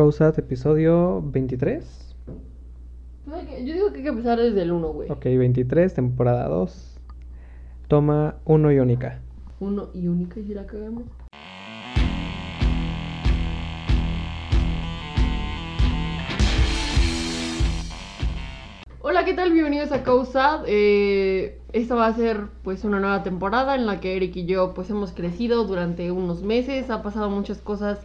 [0.00, 2.14] Causat, episodio 23.
[3.24, 5.10] Pues hay que- Yo digo que hay que empezar desde el 1, güey.
[5.10, 7.00] Ok, 23, temporada 2.
[7.88, 9.22] Toma 1 iónica.
[9.58, 11.04] Uno y única y si la cagamos.
[19.02, 19.52] Hola, ¿qué tal?
[19.52, 20.62] Bienvenidos a Causa.
[20.66, 24.74] Eh, esta va a ser pues una nueva temporada en la que Eric y yo
[24.74, 26.90] pues hemos crecido durante unos meses.
[26.90, 28.00] Ha pasado muchas cosas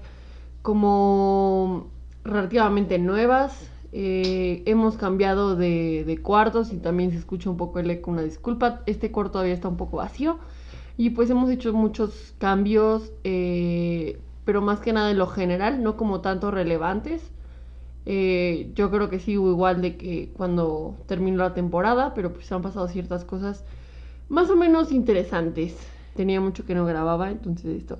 [0.62, 1.88] como
[2.24, 3.70] relativamente nuevas.
[3.94, 8.22] Eh, hemos cambiado de, de cuartos y también se escucha un poco el eco, una
[8.22, 8.82] disculpa.
[8.86, 10.40] Este cuarto todavía está un poco vacío.
[10.98, 15.98] Y pues hemos hecho muchos cambios, eh, pero más que nada en lo general, no
[15.98, 17.32] como tanto relevantes.
[18.06, 22.62] Eh, yo creo que sigo igual de que cuando terminó la temporada, pero pues han
[22.62, 23.64] pasado ciertas cosas
[24.30, 25.76] más o menos interesantes.
[26.16, 27.98] Tenía mucho que no grababa, entonces esto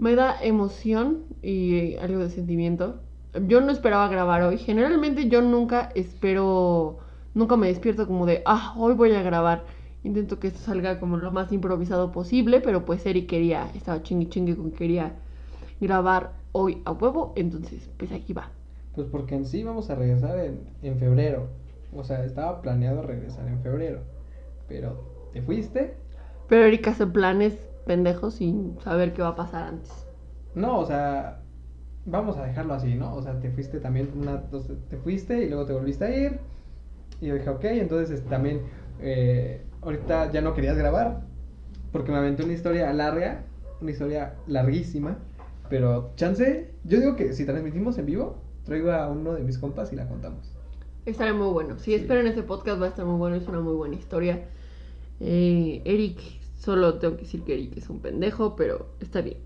[0.00, 3.00] me da emoción y algo de sentimiento.
[3.46, 4.56] Yo no esperaba grabar hoy.
[4.56, 6.98] Generalmente yo nunca espero,
[7.34, 9.64] nunca me despierto como de, ah, hoy voy a grabar.
[10.02, 14.30] Intento que esto salga como lo más improvisado posible, pero pues Eric quería, estaba chingue
[14.30, 15.16] chingue con que quería
[15.82, 18.50] grabar hoy a huevo, entonces pues aquí va.
[18.94, 21.48] Pues porque en sí vamos a regresar en, en febrero.
[21.94, 24.00] O sea, estaba planeado regresar en febrero.
[24.66, 25.94] Pero te fuiste.
[26.48, 30.06] Pero Eric hace planes pendejos sin saber qué va a pasar antes.
[30.54, 31.40] No, o sea,
[32.06, 33.16] vamos a dejarlo así, ¿no?
[33.16, 34.42] O sea, te fuiste también una,
[34.88, 36.38] te fuiste y luego te volviste a ir.
[37.20, 38.60] Y yo dije, ok, entonces este, también
[39.00, 41.22] eh, ahorita ya no querías grabar.
[41.90, 43.42] Porque me aventé una historia larga,
[43.80, 45.18] una historia larguísima.
[45.68, 49.92] Pero chance, yo digo que si transmitimos en vivo, traigo a uno de mis compas
[49.92, 50.54] y la contamos.
[51.06, 51.76] Estará muy bueno.
[51.78, 51.94] Si Sí.
[51.94, 54.44] esperan ese podcast va a estar muy bueno, es una muy buena historia.
[55.18, 56.18] Eh, Eric,
[56.60, 59.38] solo tengo que decir que Eric es un pendejo, pero está bien.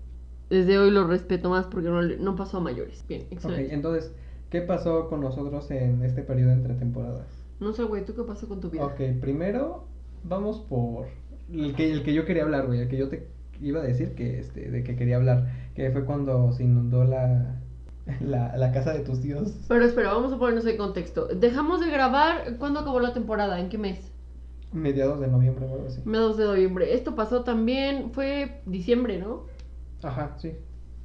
[0.49, 3.03] Desde hoy lo respeto más porque no, le- no pasó a mayores.
[3.09, 3.73] Bien, Ok, excelente.
[3.73, 4.13] entonces,
[4.51, 7.25] ¿qué pasó con nosotros en este periodo entre temporadas?
[7.59, 8.85] No sé, güey, ¿tú qué pasó con tu vida?
[8.85, 9.85] Ok, primero
[10.23, 11.07] vamos por
[11.51, 13.27] el que, el que yo quería hablar, güey, el que yo te
[13.61, 17.61] iba a decir que este, de que quería hablar, que fue cuando se inundó la,
[18.19, 19.53] la, la casa de tus tíos.
[19.67, 21.27] Pero espera, vamos a ponernos en contexto.
[21.27, 23.59] Dejamos de grabar, ¿cuándo acabó la temporada?
[23.59, 24.11] ¿En qué mes?
[24.73, 26.01] Mediados de noviembre o algo así.
[26.05, 26.93] Mediados de noviembre.
[26.93, 29.45] Esto pasó también, fue diciembre, ¿no?
[30.03, 30.55] Ajá, sí.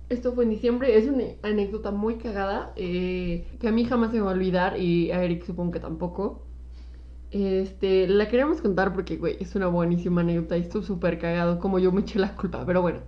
[0.08, 4.16] Esto fue en diciembre, es una anécdota muy cagada eh, que a mí jamás se
[4.16, 6.42] me va a olvidar y a Eric supongo que tampoco.
[7.30, 11.78] Este, la queríamos contar porque, güey, es una buenísima anécdota y estuvo súper cagado como
[11.78, 13.00] yo me eché la culpa, pero bueno.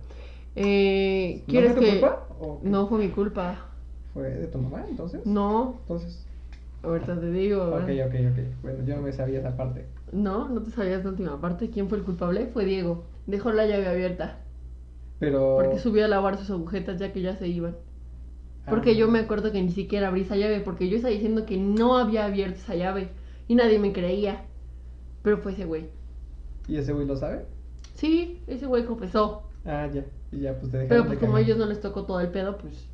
[0.55, 1.99] Eh, ¿No ¿Quieres fue tu que...?
[1.99, 2.27] culpa?
[2.39, 2.69] ¿O qué?
[2.69, 3.69] No fue mi culpa.
[4.13, 5.21] ¿Fue de tu mamá entonces?
[5.25, 6.25] No, Entonces,
[6.83, 7.63] ahorita te digo.
[7.63, 8.61] ok, ok, ok.
[8.61, 9.85] Bueno, yo no me sabía esa parte.
[10.11, 11.69] No, no te sabías la última parte.
[11.69, 12.47] ¿Quién fue el culpable?
[12.47, 13.05] Fue Diego.
[13.25, 14.39] Dejó la llave abierta
[15.19, 15.55] Pero...
[15.55, 17.75] porque subió a lavar sus agujetas ya que ya se iban.
[18.65, 21.45] Ah, Porque yo me acuerdo que ni siquiera abrí esa llave, porque yo estaba diciendo
[21.45, 23.09] que no había abierto esa llave
[23.47, 24.45] y nadie me creía.
[25.21, 25.89] Pero fue ese güey.
[26.67, 27.45] ¿Y ese güey lo sabe?
[27.95, 29.43] Sí, ese güey confesó.
[29.65, 30.05] Ah, ya.
[30.31, 32.29] Y ya, pues te Pero de pues como a ellos no les tocó todo el
[32.29, 32.87] pedo, pues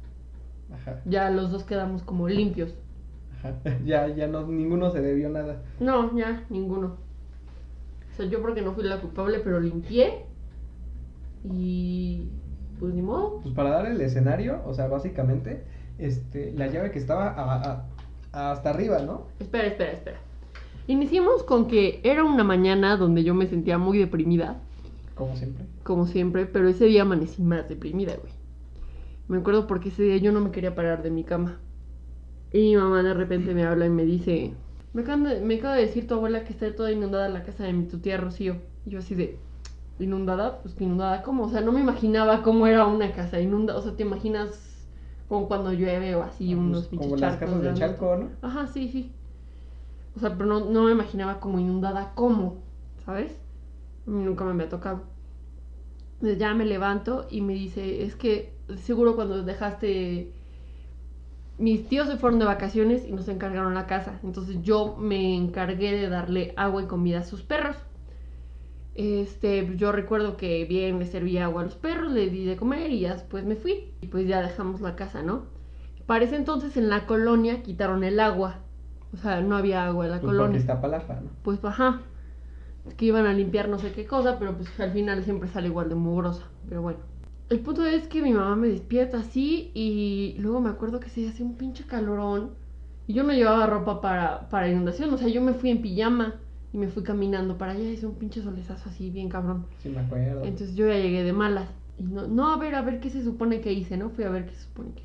[0.71, 2.73] Ajá, ya los dos quedamos como limpios.
[3.39, 3.55] Ajá.
[3.85, 5.61] Ya, ya no, ninguno se debió nada.
[5.79, 6.97] No, ya, ninguno.
[8.13, 10.25] O sea, yo creo que no fui la culpable, pero limpié.
[11.53, 12.27] Y
[12.79, 13.39] pues ni modo.
[13.41, 15.63] Pues para dar el escenario, o sea, básicamente,
[15.97, 17.85] este, la llave que estaba a-
[18.33, 19.23] a- hasta arriba, ¿no?
[19.39, 20.17] Espera, espera, espera.
[20.87, 24.59] Iniciemos con que era una mañana donde yo me sentía muy deprimida.
[25.15, 25.65] Como siempre.
[25.83, 28.31] como siempre, pero ese día amanecí más deprimida, güey.
[29.27, 31.57] Me acuerdo porque ese día yo no me quería parar de mi cama.
[32.51, 34.53] Y mi mamá de repente me habla y me dice,
[34.93, 37.63] me acaba de, me acaba de decir tu abuela que está toda inundada la casa
[37.63, 38.57] de mi tu tía Rocío.
[38.85, 39.37] Y yo así de,
[39.99, 40.61] ¿inundada?
[40.61, 41.43] Pues inundada, ¿cómo?
[41.45, 43.77] O sea, no me imaginaba cómo era una casa inundada.
[43.77, 44.87] O sea, te imaginas
[45.27, 47.73] como cuando llueve o así, Ah, unos pues, pinches como las casas de.
[47.75, 48.29] Chalco, ¿no?
[48.41, 49.11] Ajá, sí, sí.
[50.15, 52.57] O sea, pero no, no me imaginaba como inundada, ¿cómo?
[53.05, 53.31] ¿Sabes?
[54.05, 55.03] Nunca me había tocado.
[56.15, 60.33] Entonces ya me levanto y me dice, es que seguro cuando dejaste...
[61.59, 64.19] Mis tíos se fueron de vacaciones y nos encargaron la casa.
[64.23, 67.75] Entonces yo me encargué de darle agua y comida a sus perros.
[68.95, 72.91] Este, yo recuerdo que bien le servía agua a los perros, le di de comer
[72.91, 73.93] y ya después me fui.
[74.01, 75.43] Y pues ya dejamos la casa, ¿no?
[76.05, 78.57] Para ese entonces en la colonia quitaron el agua.
[79.13, 80.59] O sea, no había agua en la Pues porque colonia.
[80.59, 81.29] está palapa, ¿no?
[81.43, 82.01] Pues ajá.
[82.97, 85.89] Que iban a limpiar no sé qué cosa, pero pues al final siempre sale igual
[85.89, 86.43] de mugrosa.
[86.67, 86.99] Pero bueno.
[87.49, 91.27] El punto es que mi mamá me despierta así y luego me acuerdo que se
[91.27, 92.51] hace un pinche calorón.
[93.07, 95.11] Y yo no llevaba ropa para, para inundación.
[95.13, 96.35] O sea, yo me fui en pijama
[96.71, 97.89] y me fui caminando para allá.
[97.89, 99.65] Hice un pinche solezazo así, bien cabrón.
[99.79, 100.43] Sí, me acuerdo.
[100.43, 101.69] Entonces yo ya llegué de malas.
[101.97, 104.11] Y no, no, a ver, a ver qué se supone que hice, ¿no?
[104.11, 105.03] Fui a ver qué se supone que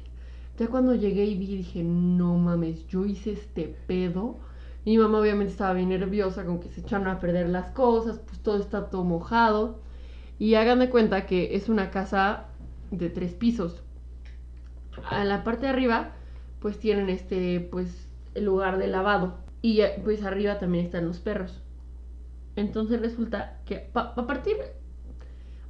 [0.59, 4.39] Ya cuando llegué y vi, dije, no mames, yo hice este pedo.
[4.85, 8.41] Mi mamá obviamente estaba bien nerviosa, con que se echaron a perder las cosas, pues
[8.41, 9.84] todo está todo mojado.
[10.39, 12.47] Y hagan de cuenta que es una casa
[12.91, 13.83] de tres pisos.
[15.09, 16.13] A la parte de arriba,
[16.61, 19.39] pues tienen este, pues, el lugar de lavado.
[19.63, 21.63] Y pues arriba también están los perros.
[22.57, 24.57] Entonces resulta que a partir...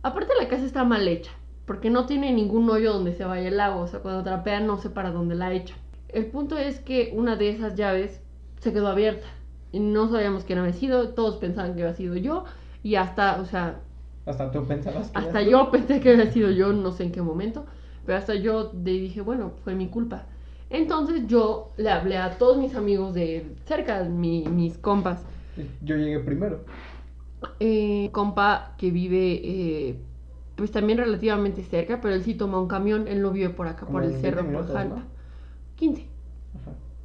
[0.03, 1.31] Aparte la casa está mal hecha,
[1.65, 4.77] porque no tiene ningún hoyo donde se vaya el agua, o sea, cuando trapean no
[4.77, 5.75] sé para dónde la echa.
[6.09, 8.21] El punto es que una de esas llaves
[8.61, 9.27] se quedó abierta
[9.73, 12.45] y no sabíamos quién había sido, todos pensaban que había sido yo
[12.83, 13.81] y hasta, o sea...
[14.27, 17.23] Hasta tú pensabas que Hasta yo pensé que había sido yo, no sé en qué
[17.23, 17.67] momento,
[18.07, 20.27] pero hasta yo dije, bueno, fue mi culpa.
[20.71, 25.23] Entonces yo le hablé a todos mis amigos de cerca, mis compas.
[25.83, 26.61] Yo llegué primero.
[27.61, 29.97] Eh, compa que vive eh,
[30.57, 33.87] pues también relativamente cerca, pero él sí toma un camión, él no vive por acá,
[33.87, 35.03] por el cerro, por Jalpa.
[35.77, 36.07] 15.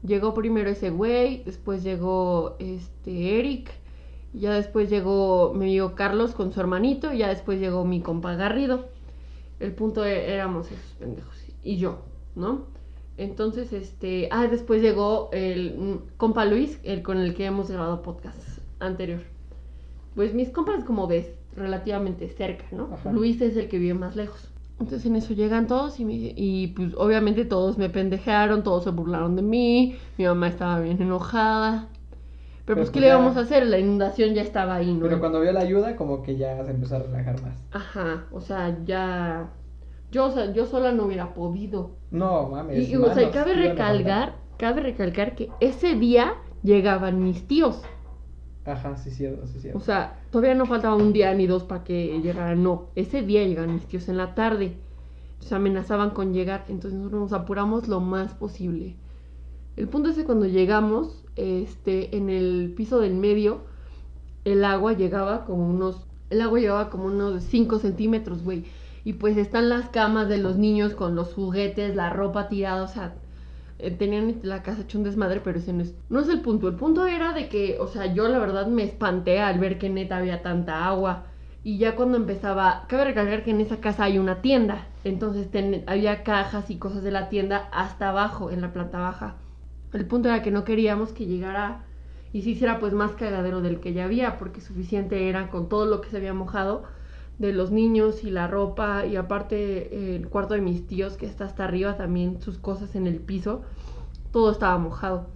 [0.03, 3.71] Llegó primero ese güey, después llegó este Eric,
[4.33, 8.35] ya después llegó mi amigo Carlos con su hermanito, y ya después llegó mi compa
[8.35, 8.87] Garrido.
[9.59, 11.99] El punto e, éramos esos pendejos, y yo,
[12.35, 12.65] ¿no?
[13.17, 18.37] Entonces, este, ah, después llegó el compa Luis, el con el que hemos grabado podcast
[18.79, 19.21] anterior.
[20.15, 22.97] Pues mis compas como ves, relativamente cerca, ¿no?
[23.11, 24.49] Luis es el que vive más lejos.
[24.79, 26.05] Entonces en eso llegan todos y,
[26.35, 31.01] y pues obviamente todos me pendejearon, todos se burlaron de mí, mi mamá estaba bien
[31.01, 31.89] enojada.
[32.69, 33.65] Pero, pues, ¿qué pues le íbamos a hacer?
[33.65, 35.01] La inundación ya estaba ahí, ¿no?
[35.01, 37.57] Pero cuando vio la ayuda, como que ya se empezó a relajar más.
[37.71, 39.49] Ajá, o sea, ya...
[40.11, 41.95] Yo, o sea, yo sola no hubiera podido.
[42.11, 42.87] No, mames.
[42.87, 47.81] Y, o sea, cabe recalcar, cabe recalcar que ese día llegaban mis tíos.
[48.65, 49.79] Ajá, sí, cierto, sí, cierto.
[49.79, 52.61] O sea, todavía no faltaba un día ni dos para que llegaran.
[52.61, 54.77] No, ese día llegan mis tíos en la tarde.
[55.39, 58.95] Se amenazaban con llegar, entonces nosotros nos apuramos lo más posible.
[59.79, 63.61] El punto es que cuando llegamos, este, en el piso del medio,
[64.43, 68.65] el agua llegaba como unos, el agua llegaba como unos 5 centímetros, güey.
[69.05, 72.89] Y pues están las camas de los niños con los juguetes, la ropa tirada, o
[72.89, 73.15] sea,
[73.79, 76.67] eh, tenían la casa hecho un desmadre, pero ese no es, no es el punto.
[76.67, 79.89] El punto era de que, o sea, yo la verdad me espanté al ver que
[79.89, 81.23] neta había tanta agua.
[81.63, 84.89] Y ya cuando empezaba, cabe recalcar que en esa casa hay una tienda.
[85.05, 85.47] Entonces
[85.87, 89.37] había cajas y cosas de la tienda hasta abajo, en la planta baja.
[89.93, 91.83] El punto era que no queríamos que llegara
[92.31, 95.85] y se hiciera pues más cagadero del que ya había, porque suficiente era con todo
[95.85, 96.83] lo que se había mojado
[97.39, 101.45] de los niños y la ropa y aparte el cuarto de mis tíos que está
[101.45, 103.63] hasta arriba también sus cosas en el piso
[104.31, 105.27] todo estaba mojado.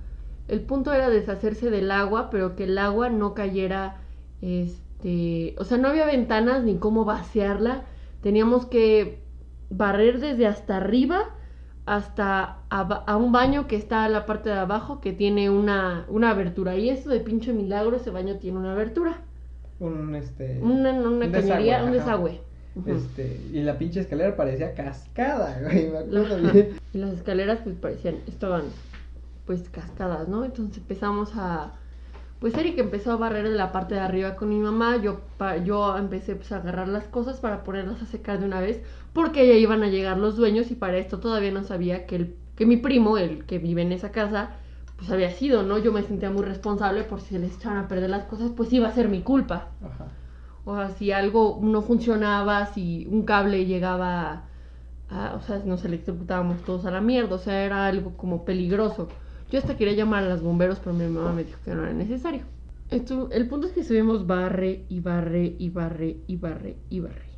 [0.50, 4.02] El punto era deshacerse del agua pero que el agua no cayera
[4.42, 7.86] este o sea no había ventanas ni cómo vaciarla.
[8.22, 9.24] Teníamos que
[9.70, 11.30] barrer desde hasta arriba
[11.86, 16.32] hasta a, un baño que está a la parte de abajo que tiene una, una
[16.32, 16.76] abertura.
[16.76, 19.22] Y eso de pinche milagro ese baño tiene una abertura.
[19.80, 22.42] Un este una, una cañería, un desagüe.
[22.88, 25.92] Este, y la pinche escalera parecía cascada, güey,
[26.94, 28.64] Y las escaleras pues parecían, estaban
[29.46, 30.44] pues cascadas, ¿no?
[30.44, 31.74] Entonces empezamos a
[32.44, 35.22] pues Eric empezó a barrer de la parte de arriba con mi mamá, yo,
[35.64, 39.48] yo empecé pues, a agarrar las cosas para ponerlas a secar de una vez, porque
[39.48, 42.66] ya iban a llegar los dueños y para esto todavía no sabía que, el, que
[42.66, 44.58] mi primo, el que vive en esa casa,
[44.98, 45.78] pues había sido, ¿no?
[45.78, 48.74] Yo me sentía muy responsable por si se les echaban a perder las cosas, pues
[48.74, 49.70] iba a ser mi culpa.
[49.82, 50.08] Ajá.
[50.66, 54.44] O sea, si algo no funcionaba, si un cable llegaba
[55.10, 59.08] a, o sea, nos electrocutábamos todos a la mierda, o sea, era algo como peligroso.
[59.54, 61.94] Yo hasta quería llamar a los bomberos, pero mi mamá me dijo que no era
[61.94, 62.42] necesario.
[62.90, 67.30] Esto, el punto es que subimos barre y barre y barre y barre y barre.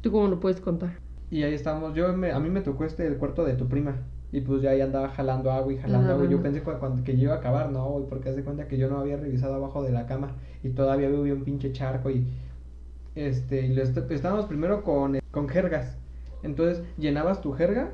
[0.00, 0.94] ¿Tú cómo lo puedes contar?
[1.30, 1.94] Y ahí estamos.
[1.94, 3.96] Yo a mí me tocó este el cuarto de tu prima.
[4.32, 6.26] Y pues ya ahí andaba jalando agua y jalando agua.
[6.26, 8.96] Yo pensé cuando, que yo iba a acabar, no, porque hace cuenta que yo no
[8.96, 10.32] había revisado abajo de la cama
[10.62, 12.28] y todavía había un pinche charco y
[13.14, 15.98] este y estábamos primero con, con jergas.
[16.42, 17.90] Entonces llenabas tu jerga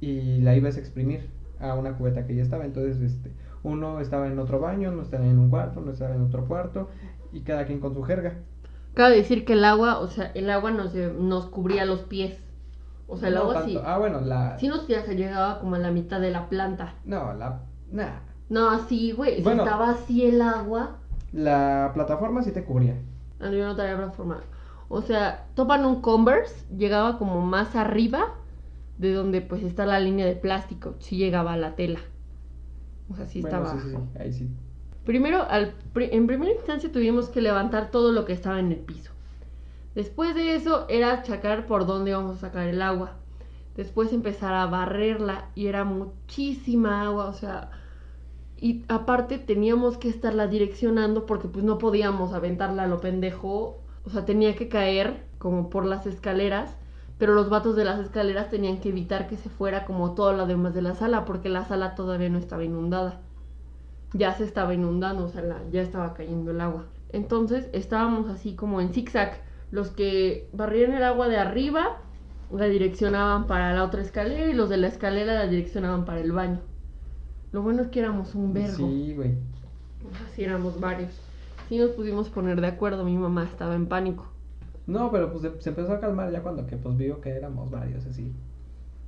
[0.00, 2.64] y la ibas a exprimir a una cubeta que ya estaba.
[2.64, 3.32] Entonces, este,
[3.62, 6.88] uno estaba en otro baño, uno estaba en un cuarto, uno estaba en otro cuarto
[7.32, 8.34] y cada quien con su jerga.
[8.94, 12.38] Cabe decir que el agua, o sea, el agua nos, nos cubría los pies.
[13.08, 13.78] O sea, el agua sí.
[13.84, 14.58] Ah, bueno, la.
[14.58, 16.94] Sí nos llegaba como a la mitad de la planta.
[17.04, 17.60] No, la.
[17.90, 18.20] Nah.
[18.48, 19.42] No, así, güey.
[19.42, 20.98] si estaba así el agua.
[21.32, 22.96] La plataforma sí te cubría.
[23.38, 24.40] No, yo no tenía plataforma.
[24.88, 28.34] O sea, topan un Converse, llegaba como más arriba
[28.98, 30.94] de donde pues está la línea de plástico.
[31.00, 32.00] Sí llegaba a la tela.
[33.10, 33.72] O sea, sí estaba.
[33.72, 34.48] Sí, sí, ahí sí.
[35.04, 39.12] Primero, al, en primera instancia tuvimos que levantar todo lo que estaba en el piso.
[39.94, 43.16] Después de eso era checar por dónde íbamos a sacar el agua.
[43.76, 47.70] después empezar a barrerla y era muchísima agua, o sea,
[48.58, 54.10] y aparte teníamos que estarla direccionando porque pues no podíamos aventarla a lo pendejo, o
[54.10, 56.74] sea, tenía que caer como por las escaleras,
[57.18, 60.46] pero los vatos de las escaleras tenían que evitar que se fuera como todo lo
[60.46, 63.20] demás de la sala porque la sala todavía no estaba inundada.
[64.12, 66.84] Ya se estaba inundando, o sea, la- ya estaba cayendo el agua.
[67.10, 69.40] Entonces estábamos así como en zigzag.
[69.70, 71.98] Los que barrían el agua de arriba
[72.52, 76.32] la direccionaban para la otra escalera y los de la escalera la direccionaban para el
[76.32, 76.60] baño.
[77.52, 78.76] Lo bueno es que éramos un vergo.
[78.88, 79.34] Sí, güey.
[80.30, 81.10] Así éramos varios.
[81.68, 84.26] Sí nos pudimos poner de acuerdo, mi mamá estaba en pánico.
[84.86, 88.06] No, pero pues se- empezó a calmar ya cuando que pues vio que éramos varios
[88.06, 88.32] así.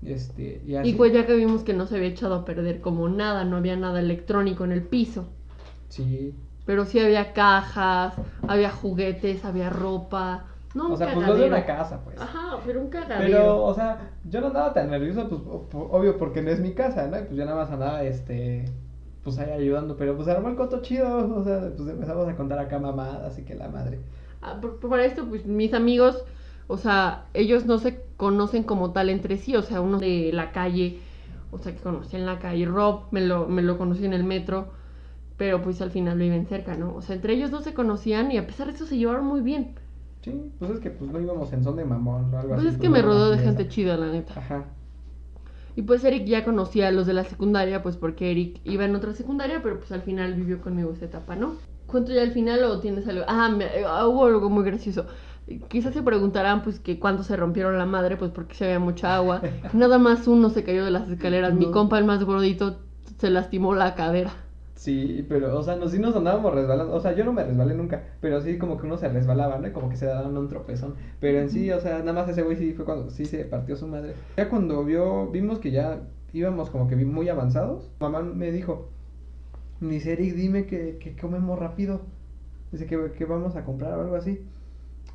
[0.04, 0.90] Este, y así.
[0.90, 3.56] Y pues ya que vimos que no se había echado a perder como nada, no
[3.56, 5.28] había nada electrónico en el piso.
[5.88, 6.34] Sí.
[6.66, 8.14] Pero sí había cajas,
[8.46, 10.44] había juguetes, había ropa.
[10.74, 12.20] No, O sea, pues lo de una casa, pues.
[12.20, 13.26] Ajá, pero un cagadero.
[13.26, 15.40] Pero, o sea, yo no andaba tan nervioso, pues,
[15.72, 17.18] obvio, porque no es mi casa, ¿no?
[17.18, 18.66] Y pues ya nada más andaba, este,
[19.24, 22.58] pues ahí ayudando, pero pues armó el coto chido, o sea, pues empezamos a contar
[22.58, 23.98] acá mamadas, así que la madre.
[24.42, 26.24] Ah, para esto, pues mis amigos,
[26.68, 30.52] o sea, ellos no se conocen como tal entre sí, o sea, uno de la
[30.52, 31.00] calle,
[31.50, 34.24] o sea, que conocí en la calle, Rob, me lo, me lo conocí en el
[34.24, 34.72] metro,
[35.36, 36.94] pero pues al final viven cerca, ¿no?
[36.94, 39.40] O sea, entre ellos no se conocían y a pesar de eso se llevaron muy
[39.40, 39.74] bien.
[40.22, 42.74] Sí, pues es que pues no íbamos en son de mamón o algo Pues así.
[42.74, 44.34] es que pues, me no rodeó de gente chida, la neta.
[44.38, 44.64] Ajá.
[45.76, 48.94] Y pues Eric ya conocía a los de la secundaria, pues porque Eric iba en
[48.94, 51.56] otra secundaria, pero pues al final vivió conmigo esa etapa, ¿no?
[51.88, 53.24] ¿Cuento ya al final o tienes algo?
[53.26, 55.06] Ah, me- ah, hubo algo muy gracioso.
[55.68, 59.16] Quizás se preguntarán pues que cuando se rompieron la madre, pues porque se había mucha
[59.16, 59.40] agua.
[59.72, 61.54] Nada más uno se cayó de las escaleras.
[61.54, 61.72] Mi No.
[61.72, 62.78] compa, el más gordito,
[63.18, 64.30] se lastimó la cadera.
[64.74, 67.74] Sí, pero, o sea, nos, sí nos andábamos resbalando, o sea, yo no me resbalé
[67.74, 69.66] nunca, pero sí como que uno se resbalaba, ¿no?
[69.66, 72.42] Y como que se daban un tropezón, pero en sí, o sea, nada más ese
[72.42, 74.14] güey sí fue cuando sí se partió su madre.
[74.36, 76.02] Ya cuando vio, vimos que ya
[76.32, 78.88] íbamos como que muy avanzados, mamá me dijo,
[79.80, 82.00] dice, Eric, dime que, que comemos rápido,
[82.72, 84.40] dice que, que vamos a comprar o algo así.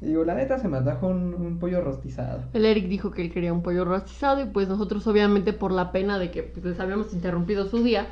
[0.02, 2.44] Y digo, la neta se me atajó un, un pollo rostizado.
[2.54, 5.92] El Eric dijo que él quería un pollo rostizado y pues nosotros obviamente por la
[5.92, 8.08] pena de que pues, les habíamos interrumpido su día,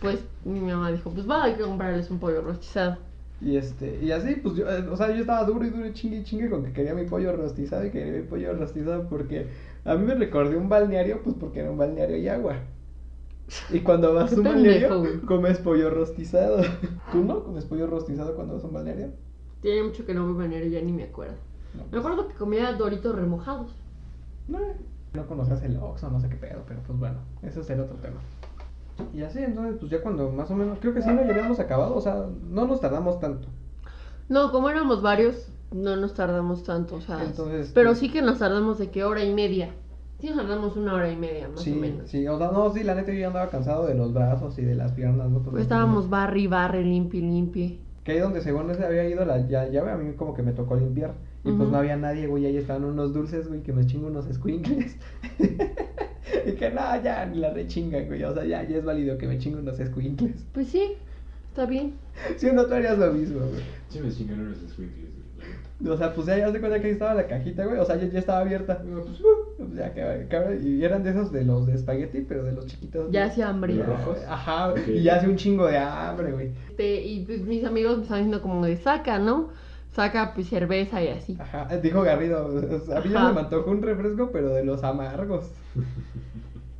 [0.00, 2.98] pues mi mamá dijo, pues va, hay que comprarles un pollo rostizado.
[3.40, 5.94] Y este, y así, pues yo, eh, o sea, yo estaba duro y duro y
[5.94, 9.46] chingue y chingue con que quería mi pollo rostizado y quería mi pollo rostizado porque
[9.84, 12.56] a mí me recordé un balneario, pues porque era un balneario y agua.
[13.70, 16.62] Y cuando vas a un balneario, comes pollo rostizado.
[17.12, 19.12] ¿Tú no comes pollo rostizado cuando vas a un balneario?
[19.60, 21.34] Tiene mucho que no voy a venir, ya ni me acuerdo.
[21.74, 23.72] No, Me acuerdo que comía doritos remojados.
[24.48, 24.58] No,
[25.12, 27.96] no conocías el Oxxo, no sé qué pedo, pero pues bueno, ese es el otro
[27.96, 28.16] tema.
[29.14, 31.58] Y así, entonces, pues ya cuando más o menos, creo que sí, no, ya habíamos
[31.60, 33.48] acabado, o sea, no nos tardamos tanto.
[34.28, 37.22] No, como éramos varios, no nos tardamos tanto, o sea.
[37.24, 39.74] Entonces, pero pues- sí que nos tardamos de que hora y media.
[40.20, 42.08] Sí, nos tardamos una hora y media, más Sí, o menos.
[42.10, 44.62] sí, o sea, no, sí, la neta yo ya andaba cansado de los brazos y
[44.62, 45.42] de las piernas, ¿no?
[45.42, 47.78] Pues, estábamos barre y barre, limpie, limpie.
[48.04, 50.52] Que ahí donde según ese había ido la ya- llave, a mí como que me
[50.52, 51.14] tocó limpiar.
[51.42, 54.26] Y pues no había nadie, güey, ahí estaban unos dulces, güey, que me chingo unos
[54.30, 54.96] squinkles.
[56.46, 59.26] y que no, ya, ni la rechingan, güey, o sea, ya, ya es válido que
[59.26, 60.44] me chingo unos squinkles.
[60.52, 60.92] Pues sí,
[61.48, 61.94] está bien.
[62.36, 63.62] Si no, tú harías lo mismo, güey.
[63.88, 65.08] Sí me chingaron los squinkles,
[65.80, 65.92] güey.
[65.94, 67.96] O sea, pues ya, ya se cuenta que ahí estaba la cajita, güey, o sea,
[67.96, 68.82] ya, ya estaba abierta.
[68.84, 69.18] No, pues,
[69.60, 72.66] Pues ya, que, que- y eran de esos de los de espagueti, pero de los
[72.66, 73.10] chiquitos.
[73.12, 73.74] Ya hacía hambre.
[73.74, 74.18] ¿Los rojos?
[74.28, 76.50] Ajá, y ya hace un chingo de hambre, güey.
[76.70, 79.50] Este, y pues mis amigos me estaban diciendo como de saca, ¿no?
[79.92, 81.36] Saca pues cerveza y así.
[81.38, 84.64] Ajá, dijo Garrido, o sea, a mí ya me me antojó un refresco, pero de
[84.64, 85.50] los amargos.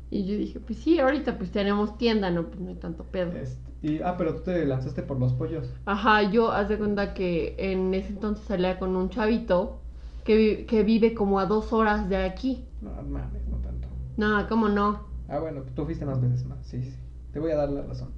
[0.09, 3.31] Y yo dije, pues sí, ahorita pues tenemos tienda, no, pues no hay tanto pedo.
[3.31, 5.69] Este, y, ah, pero tú te lanzaste por los pollos.
[5.85, 9.80] Ajá, yo haz de cuenta que en ese entonces salía con un chavito
[10.23, 12.65] que, vi- que vive como a dos horas de aquí.
[12.81, 13.87] No, mames, no tanto.
[14.17, 15.01] No, ¿cómo no?
[15.27, 16.93] Ah, bueno, tú fuiste más veces más, sí, sí.
[17.31, 18.09] Te voy a dar la razón.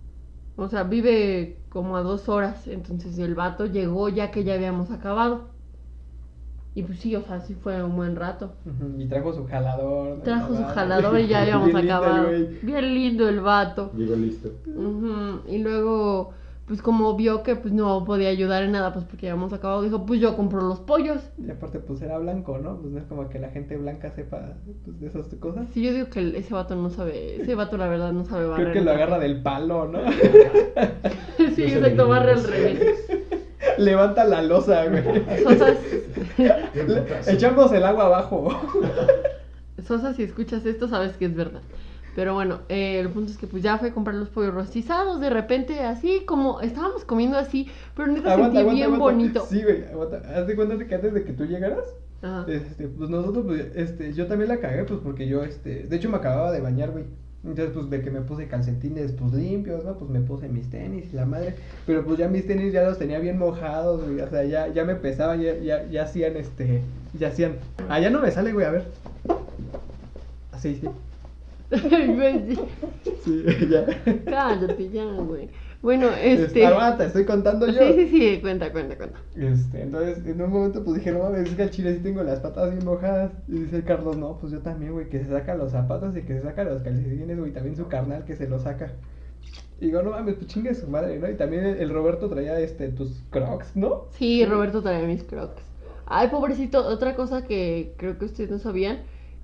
[0.56, 2.68] O sea, vive como a dos horas.
[2.68, 5.50] Entonces el vato llegó ya que ya habíamos acabado.
[6.76, 8.54] Y pues sí, o sea, sí fue un buen rato.
[8.98, 10.22] Y trajo su jalador.
[10.24, 12.30] Trajo su jalador y ya habíamos Bien lindo el acabado.
[12.64, 13.92] Bien lindo el vato.
[13.96, 14.52] Llegó listo.
[14.76, 16.34] Ujú, Y luego,
[16.66, 19.82] pues como vio que pues no podía ayudar en nada, pues porque ya habíamos acabado,
[19.82, 21.20] dijo, pues yo compro los pollos.
[21.38, 22.78] Y aparte, pues era blanco, ¿no?
[22.80, 24.54] Pues no es como que la gente blanca sepa
[24.86, 25.68] pues, de esas cosas.
[25.74, 28.72] Sí, yo digo que ese vato no sabe, ese vato la verdad no sabe barrer.
[28.72, 30.00] Creo que lo agarra del palo, ¿no?
[31.56, 32.80] sí, exacto, barre al revés.
[33.78, 35.04] Levanta la losa, güey.
[35.44, 35.78] Sosas,
[37.28, 38.50] Echamos el agua abajo.
[39.86, 41.62] Sosa, si escuchas esto, sabes que es verdad.
[42.16, 45.20] Pero bueno, eh, el punto es que pues ya fue a comprar los pollos rostizados,
[45.20, 49.04] de repente así como estábamos comiendo así, pero neta Aguanta, sentí aguanta, bien aguanta.
[49.04, 49.46] bonito.
[49.50, 50.22] Sí, güey, aguanta.
[50.36, 51.86] Haz de cuenta que antes de que tú llegaras,
[52.22, 52.46] Ajá.
[52.48, 56.10] Este, pues nosotros, pues, este, yo también la cagué, pues porque yo, este, de hecho
[56.10, 57.04] me acababa de bañar, güey.
[57.44, 59.98] Entonces, pues de que me puse calcetines, pues limpios, ¿no?
[59.98, 61.56] Pues me puse mis tenis y la madre.
[61.86, 64.22] Pero pues ya mis tenis ya los tenía bien mojados, güey.
[64.22, 66.82] O sea, ya, ya me pesaban, ya, ya, ya hacían, este,
[67.20, 67.58] ya hacían.
[67.90, 68.86] Ah, ya no me sale, güey, a ver.
[70.54, 70.88] Así, sí.
[72.16, 72.56] Güey,
[73.24, 73.44] sí.
[73.70, 73.86] Ya.
[74.26, 75.50] Cállate ya, güey.
[75.82, 76.66] Bueno, Este, este.
[76.66, 77.80] aguanta, estoy contando yo.
[77.80, 79.20] Sí, sí, sí, cuenta, cuenta, cuenta.
[79.36, 82.24] Este, entonces, en un momento, pues dije, no mames, es que al chile sí tengo
[82.24, 83.32] las patas bien mojadas.
[83.48, 86.34] Y dice Carlos, no, pues yo también, güey, que se saca los zapatos y que
[86.36, 88.94] se saca los calcetines, güey, también su carnal que se los saca.
[89.82, 91.30] Y digo, no mames, pues chingue su madre, ¿no?
[91.30, 94.06] Y también el, el Roberto traía, este, tus crocs, ¿no?
[94.12, 95.62] Sí, Roberto traía mis crocs.
[96.06, 99.00] Ay, pobrecito, otra cosa que creo que ustedes no sabían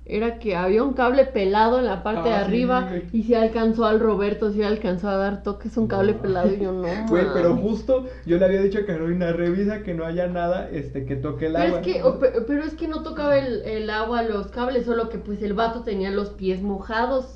[0.06, 3.34] era que había un cable pelado en la parte de Ah, sí, arriba y si
[3.34, 6.22] alcanzó al Roberto, si alcanzó a dar toques un cable No.
[6.22, 6.88] pelado y yo no.
[7.08, 11.04] Güey, pero justo yo le había dicho a Carolina, revisa que no haya nada, este,
[11.04, 11.80] que toque el Pero agua.
[11.80, 12.02] es que,
[12.46, 15.82] pero es que no tocaba el, el agua los cables, solo que pues el vato
[15.82, 17.26] tenía los pies mojados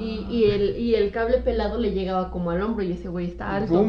[0.00, 3.26] y, y, el, y el cable pelado le llegaba como al hombro y ese güey
[3.26, 3.84] está alto.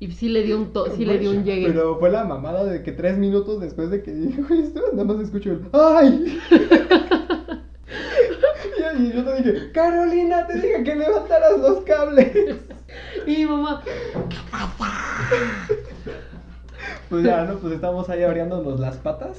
[0.00, 1.68] Y sí le dio un, to sí le dio un llegue.
[1.68, 5.20] Pero fue la mamada de que tres minutos después de que dijo esto, nada más
[5.20, 6.38] escucho el ¡Ay!
[8.98, 12.32] y, yo te dije, Carolina, te dije que levantaras los cables.
[13.26, 13.82] Y mi mamá,
[17.08, 17.56] Pues ya, ¿no?
[17.58, 19.38] Pues estamos ahí abriéndonos las patas.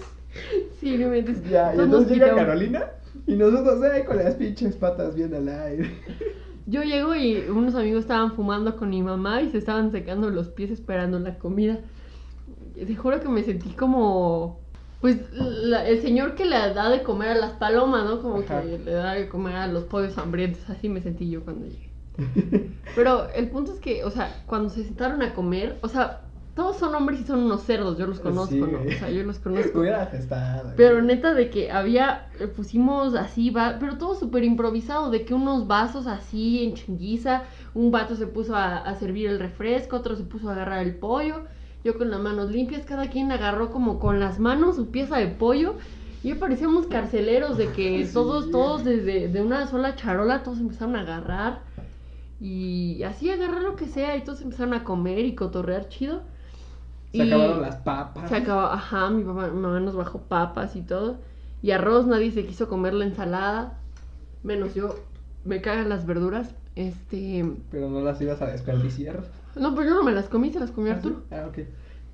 [0.79, 2.91] sí, no me entes- Ya, y entonces llega quitamos- Carolina
[3.27, 5.91] y nosotros ahí con las pinches patas bien al aire.
[6.67, 10.50] Yo llego y unos amigos estaban fumando con mi mamá y se estaban secando los
[10.50, 11.79] pies esperando la comida.
[12.74, 14.59] Te juro que me sentí como.
[15.05, 18.24] Pues la- el señor que le da de comer a las palomas, ¿no?
[18.24, 18.63] Como Ajá.
[18.63, 20.67] que le da de comer a los pollos hambrientos.
[20.67, 21.91] Así me sentí yo cuando llegué.
[22.95, 26.21] Pero el punto es que, o sea, cuando se sentaron a comer, o sea,
[26.55, 28.79] todos son hombres y son unos cerdos, yo los conozco, Sí, ¿no?
[28.79, 29.77] O sea, yo los conozco.
[29.79, 30.74] Hubieras estado.
[30.75, 35.67] Pero neta de que había, pusimos así, va, pero todo súper improvisado, de que unos
[35.67, 37.43] vasos así en chinguiza,
[37.75, 40.95] un vato se puso a, a servir el refresco, otro se puso a agarrar el
[40.95, 41.44] pollo,
[41.85, 45.27] yo con las manos limpias, cada quien agarró como con las manos su pieza de
[45.27, 45.75] pollo,
[46.24, 48.13] y parecíamos carceleros de que Sí.
[48.13, 51.61] todos, todos desde de una sola charola, todos empezaron a agarrar,
[52.41, 56.21] y así agarrar lo que sea, y todos empezaron a comer y cotorrear chido.
[57.11, 58.27] Se Y- acabaron las papas.
[58.29, 61.17] se acabó, ajá, mi papá, mi mamá nos bajó papas y todo.
[61.61, 63.79] Y arroz, nadie se quiso comer la ensalada.
[64.43, 64.95] Menos yo,
[65.45, 66.53] me cagan las verduras.
[66.75, 67.45] Este.
[67.71, 69.24] Pero no las ibas a desperdiciar.
[69.55, 71.07] No, pero yo no me las comí, se las comió ¿Ah, sí?
[71.07, 71.24] Arturo.
[71.31, 71.59] Ah, ok.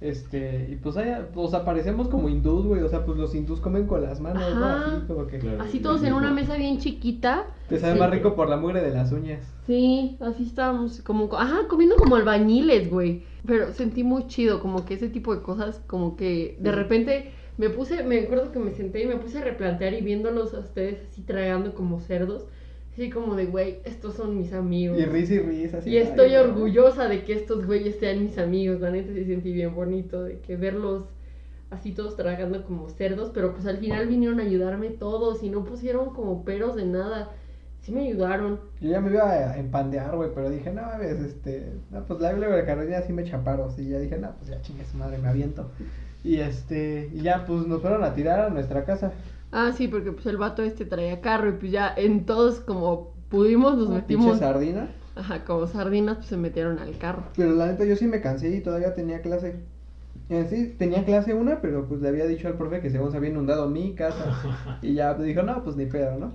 [0.02, 2.82] Este, y pues allá, pues aparecemos como hindús, güey.
[2.82, 4.66] O sea, pues los hindús comen con las manos, ¿no?
[4.66, 5.38] Así como que.
[5.38, 5.62] Claro.
[5.62, 7.46] Así todos en una mesa bien chiquita.
[7.70, 8.00] Te sabe Sí.
[8.00, 9.44] más rico por la mugre de las uñas.
[9.68, 13.24] Sí, así estábamos, como, ajá, comiendo como albañiles, güey.
[13.46, 16.76] Pero sentí muy chido, como que ese tipo de cosas, como que de Sí.
[16.76, 20.56] repente me puse, me acuerdo que me senté y me puse a replantear y viéndolos
[20.56, 22.48] a ustedes así tragando como cerdos.
[22.94, 25.00] Así como de, güey, estos son mis amigos.
[25.00, 25.78] Y risa y risa.
[25.78, 28.82] así, Y estoy orgullosa de que estos güeyes sean mis amigos.
[28.82, 31.06] La neta sí sentí bien bonito de que verlos
[31.70, 33.32] así todos tragando como cerdos.
[33.34, 37.30] Pero pues al final vinieron a ayudarme todos y no pusieron como peros de nada.
[37.82, 38.60] Sí me ayudaron.
[38.82, 41.72] Yo ya me iba a empandear, güey, pero dije, no mames, este.
[41.92, 43.72] No, pues la luego de Carolina sí me chaparon.
[43.78, 45.72] Y ya dije, no, pues ya chingue su madre, me aviento.
[46.24, 49.14] Y este, y ya pues nos fueron a tirar a nuestra casa.
[49.52, 53.14] Ah, sí, porque pues el vato este traía carro y pues ya en todos como
[53.30, 54.26] pudimos nos metimos.
[54.26, 54.90] pinche sardina.
[55.16, 57.24] Ajá, como sardinas pues se metieron al carro.
[57.36, 59.56] Pero la neta yo sí me cansé y todavía tenía clase.
[60.30, 63.18] En sí, tenía clase una, pero pues le había dicho al profe que según se
[63.18, 64.80] había inundado mi casa.
[64.82, 66.32] Y ya pues, dijo, no, pues ni pedo, ¿no?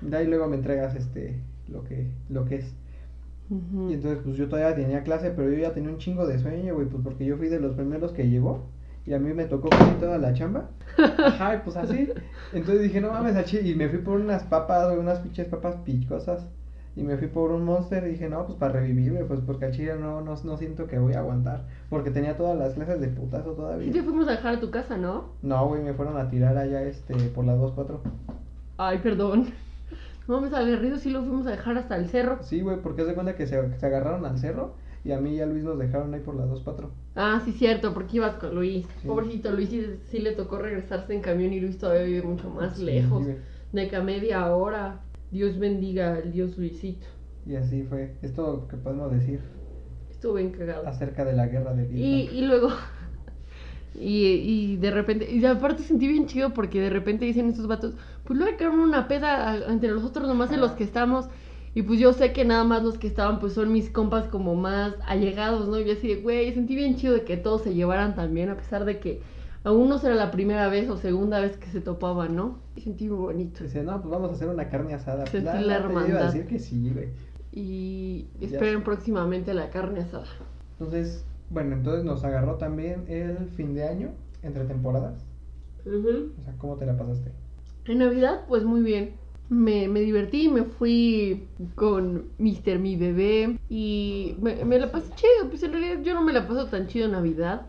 [0.00, 2.74] De ahí luego me entregas este, lo que, lo que es.
[3.50, 6.74] Y entonces pues yo todavía tenía clase, pero yo ya tenía un chingo de sueño,
[6.74, 8.64] güey, pues porque yo fui de los primeros que llegó.
[9.06, 10.70] Y a mí me tocó casi toda la chamba.
[10.98, 12.10] Ajá, y pues así.
[12.52, 13.58] Entonces dije, no mames, achi.
[13.58, 16.44] Y me fui por unas papas, unas pinches papas picosas.
[16.96, 19.72] Y me fui por un monster y dije, no, pues para revivirme, pues porque al
[19.72, 21.64] chile no, no, no siento que voy a aguantar.
[21.88, 23.92] Porque tenía todas las clases de putazo Sí todavía.
[23.92, 25.26] te fuimos a dejar a tu casa, ¿no?
[25.42, 27.98] No, güey, me fueron a tirar allá este por las 2-4.
[28.78, 29.52] Ay, perdón.
[30.26, 32.38] No me aguerrido, sí lo fuimos a dejar hasta el cerro.
[32.42, 34.74] Sí, güey, porque de cuenta que se, se agarraron al cerro
[35.06, 36.88] y a mí y a Luis nos dejaron ahí por las 2-4.
[37.14, 38.86] Ah, sí, cierto, porque ibas con Luis.
[39.00, 39.06] Sí.
[39.08, 42.76] Pobrecito, Luis sí, sí le tocó regresarse en camión y Luis todavía vive mucho más
[42.76, 43.22] Sí, lejos.
[43.24, 43.36] güey.
[43.72, 45.00] De que a media hora.
[45.30, 47.06] Dios bendiga al Dios Luisito.
[47.46, 48.14] Y así fue.
[48.22, 49.40] Es todo lo que podemos decir
[50.10, 50.86] Estuvo bien cagado.
[50.86, 52.36] acerca de la guerra de Y, Vietnam.
[52.36, 52.68] y luego.
[53.98, 55.30] Y, y de repente.
[55.32, 57.94] Y aparte sentí bien chido porque de repente dicen estos vatos.
[58.24, 61.26] Pues luego quedaron una peda entre nosotros, nomás de los que estamos.
[61.76, 64.54] Y pues yo sé que nada más los que estaban, pues son mis compas como
[64.54, 65.78] más allegados, ¿no?
[65.78, 68.56] Y yo así de, güey, sentí bien chido de que todos se llevaran también, a
[68.56, 69.20] pesar de que
[69.62, 72.60] aún no será la primera vez o segunda vez que se topaban, ¿no?
[72.76, 73.62] Y sentí muy bonito.
[73.62, 75.26] Dice, no, pues vamos a hacer una carne asada.
[75.26, 76.26] Sentí Pues, la te iba a hermandad.
[76.32, 77.08] decir que sí, güey.
[77.52, 80.26] Y esperen próximamente la carne asada.
[80.78, 84.12] Entonces, bueno, entonces nos agarró también el fin de año,
[84.42, 85.26] entre temporadas.
[85.86, 87.32] O sea, ¿cómo te la pasaste?
[87.84, 89.14] En Navidad, pues muy bien.
[89.48, 92.78] Me, me divertí, me fui con Mr.
[92.78, 95.48] Mi Bebé y me, me la pasé chido.
[95.48, 97.66] Pues en realidad yo no me la paso tan chido en Navidad.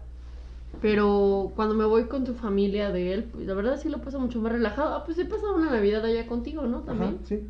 [0.82, 4.20] Pero cuando me voy con tu familia de él, pues la verdad sí lo paso
[4.20, 4.96] mucho más relajado.
[4.96, 6.82] Ah, pues he pasado una Navidad allá contigo, ¿no?
[6.82, 7.16] También.
[7.16, 7.48] Ajá, sí.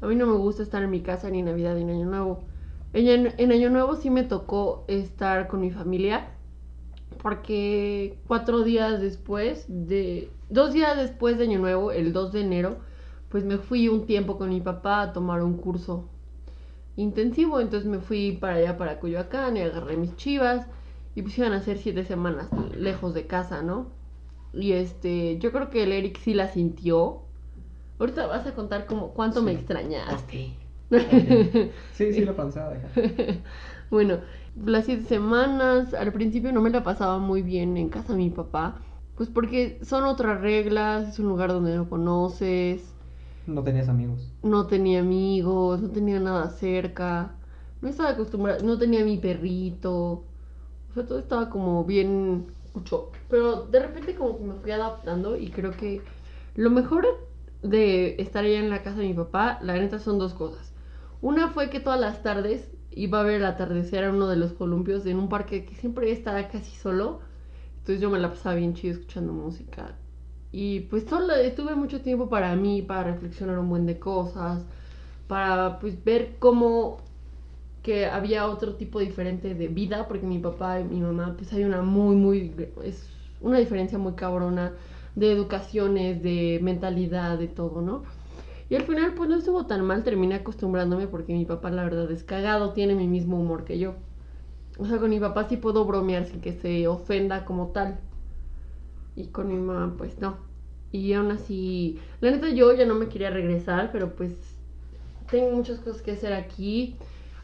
[0.00, 2.06] A mí no me gusta estar en mi casa ni en Navidad ni en Año
[2.06, 2.44] Nuevo.
[2.92, 6.28] En, en Año Nuevo sí me tocó estar con mi familia.
[7.22, 10.30] Porque cuatro días después de...
[10.50, 12.76] Dos días después de Año Nuevo, el 2 de enero,
[13.34, 16.04] pues me fui un tiempo con mi papá a tomar un curso
[16.94, 17.58] intensivo.
[17.58, 20.68] Entonces me fui para allá, para Coyoacán, y agarré mis chivas.
[21.16, 22.46] Y pues iban a ser siete semanas
[22.78, 23.88] lejos de casa, ¿no?
[24.52, 27.22] Y este, yo creo que el Eric sí la sintió.
[27.98, 30.54] Ahorita vas a contar como cuánto me extrañaste.
[31.92, 33.38] Sí, sí, lo pensaba dejar.
[33.90, 34.18] bueno,
[34.64, 38.30] las siete semanas, al principio no me la pasaba muy bien en casa de mi
[38.30, 38.76] papá.
[39.16, 42.93] Pues porque son otras reglas, es un lugar donde no conoces,
[43.46, 44.32] No tenías amigos.
[44.42, 47.36] no tenía amigos, no tenía nada cerca,
[47.80, 49.92] no estaba acostumbrada, no tenía mi perrito,
[50.90, 53.10] o sea, todo estaba como bien cucho.
[53.28, 56.02] Pero de repente como que me fui adaptando y creo que
[56.54, 57.06] lo mejor
[57.62, 60.72] de estar allá en la casa de mi papá, la neta son dos cosas.
[61.20, 64.52] Una fue que todas las tardes iba a ver el atardecer a uno de los
[64.52, 67.20] columpios en un parque que siempre estaba casi solo.
[67.78, 69.96] Entonces yo me la pasaba bien chido escuchando música.
[70.56, 74.62] Y pues solo estuve mucho tiempo para mí, para reflexionar un buen de cosas,
[75.26, 76.98] para pues ver cómo
[77.82, 81.64] que había otro tipo diferente de vida, porque mi papá y mi mamá pues hay
[81.64, 83.04] una muy, muy, es
[83.40, 84.74] una diferencia muy cabrona
[85.16, 88.04] de educaciones, de mentalidad, de todo, ¿no?
[88.70, 92.08] Y al final pues no estuvo tan mal, terminé acostumbrándome porque mi papá la verdad
[92.12, 93.94] es cagado, tiene mi mismo humor que yo.
[94.78, 97.98] O sea, con mi papá sí puedo bromear sin que se ofenda como tal.
[99.16, 100.36] Y con mi mamá pues no.
[100.92, 104.32] Y aún así, la neta yo ya no me quería regresar, pero pues
[105.30, 106.96] tengo muchas cosas que hacer aquí.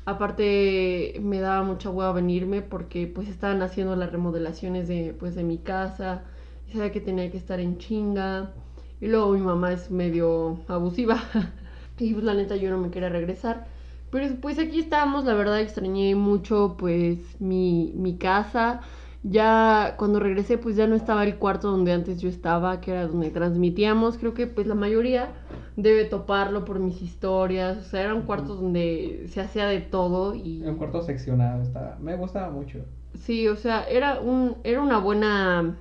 [0.05, 5.43] Aparte me daba mucha hueva venirme porque pues estaban haciendo las remodelaciones de pues de
[5.43, 6.23] mi casa.
[6.69, 8.53] Y sabía que tenía que estar en chinga.
[9.01, 11.21] Y luego mi mamá es medio abusiva.
[11.99, 13.67] y pues la neta yo no me quería regresar.
[14.11, 18.81] Pero pues aquí estábamos, la verdad extrañé mucho pues mi, mi casa.
[19.23, 23.07] Ya cuando regresé pues ya no estaba el cuarto donde antes yo estaba, que era
[23.07, 24.17] donde transmitíamos.
[24.17, 25.29] Creo que pues la mayoría
[25.77, 27.77] debe toparlo por mis historias.
[27.79, 30.63] O sea, era un cuarto donde se hacía de todo y...
[30.63, 32.79] Un cuarto seccionado, estaba, me gustaba mucho.
[33.15, 35.77] Sí, o sea, era un era una buena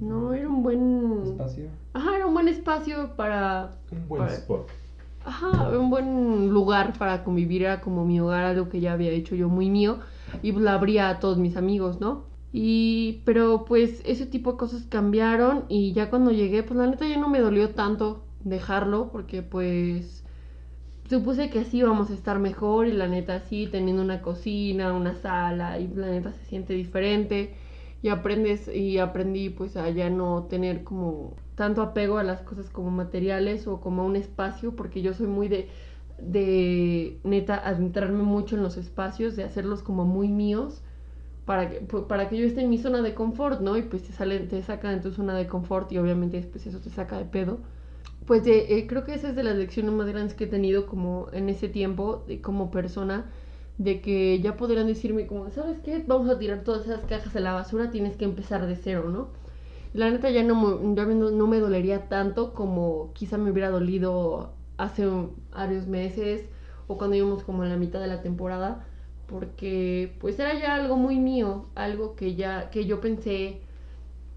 [0.00, 1.66] no, era un buen Espacio.
[1.94, 4.68] Ajá, era un buen espacio para Un buen Para- spot.
[5.24, 9.34] Ajá, un buen lugar para convivir, era como mi hogar, algo que ya había hecho
[9.34, 10.00] yo muy mío,
[10.42, 12.24] y pues la abría a todos mis amigos, ¿no?
[12.56, 17.04] Y, pero pues ese tipo de cosas cambiaron y ya cuando llegué, pues la neta
[17.08, 20.22] ya no me dolió tanto dejarlo, porque pues
[21.10, 25.16] supuse que así íbamos a estar mejor y la neta sí, teniendo una cocina, una
[25.16, 27.56] sala, y la neta se siente diferente
[28.02, 32.70] y aprendes y aprendí pues a ya no tener como tanto apego a las cosas
[32.70, 35.70] como materiales o como a un espacio porque yo soy muy de
[36.18, 40.83] de neta adentrarme mucho en los espacios de hacerlos como muy míos
[41.46, 44.12] para que para que yo esté en mi zona de confort no y pues te
[44.12, 47.24] sale te saca de tu zona de confort y obviamente después eso te saca de
[47.26, 47.58] pedo
[48.26, 50.86] pues de- eh, creo que esa es de las lecciones más grandes que he tenido
[50.86, 53.26] como en ese tiempo de, como persona
[53.78, 56.02] de que ya podrían decirme como, ¿sabes qué?
[56.06, 59.28] Vamos a tirar todas esas cajas a la basura, tienes que empezar de cero, ¿no?
[59.94, 64.52] La neta ya no, ya no, no me dolería tanto como quizá me hubiera dolido
[64.76, 65.06] hace
[65.52, 66.48] varios meses
[66.88, 68.84] o cuando íbamos como en la mitad de la temporada,
[69.26, 73.60] porque pues era ya algo muy mío, algo que ya, que yo pensé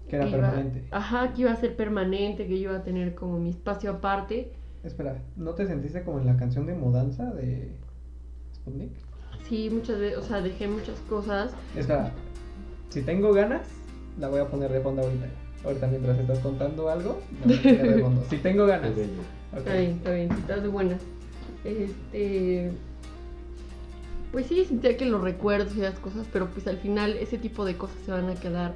[0.08, 0.84] Que era iba- permanente.
[0.90, 4.52] ajá, que iba a ser permanente, que yo iba a tener como mi espacio aparte.
[4.84, 7.72] Espera, ¿no te sentiste como en la canción de Mudanza de
[8.54, 8.92] Sputnik?
[9.48, 11.52] Sí, muchas veces, o sea, dejé muchas cosas.
[11.76, 12.12] Espera,
[12.90, 13.62] si tengo ganas,
[14.18, 15.26] la voy a poner de fondo ahorita.
[15.64, 18.24] Ahorita mientras estás contando algo, la voy a poner de fondo.
[18.30, 18.92] Si tengo ganas.
[19.56, 21.00] Está bien, está bien, si estás de buenas.
[21.64, 22.70] Este.
[24.32, 27.64] Pues sí, sentía que los recuerdos y las cosas, pero pues al final ese tipo
[27.64, 28.74] de cosas se van a quedar.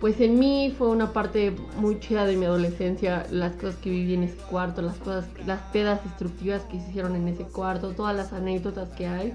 [0.00, 4.14] Pues en mí fue una parte muy chida de mi adolescencia, las cosas que viví
[4.14, 8.14] en ese cuarto, las cosas, las pedas destructivas que se hicieron en ese cuarto, todas
[8.14, 9.32] las anécdotas que hay.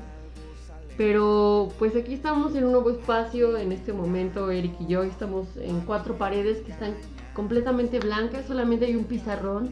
[0.95, 5.47] Pero pues aquí estamos en un nuevo espacio, en este momento Eric y yo estamos
[5.57, 6.93] en cuatro paredes que están
[7.33, 9.69] completamente blancas, solamente hay un pizarrón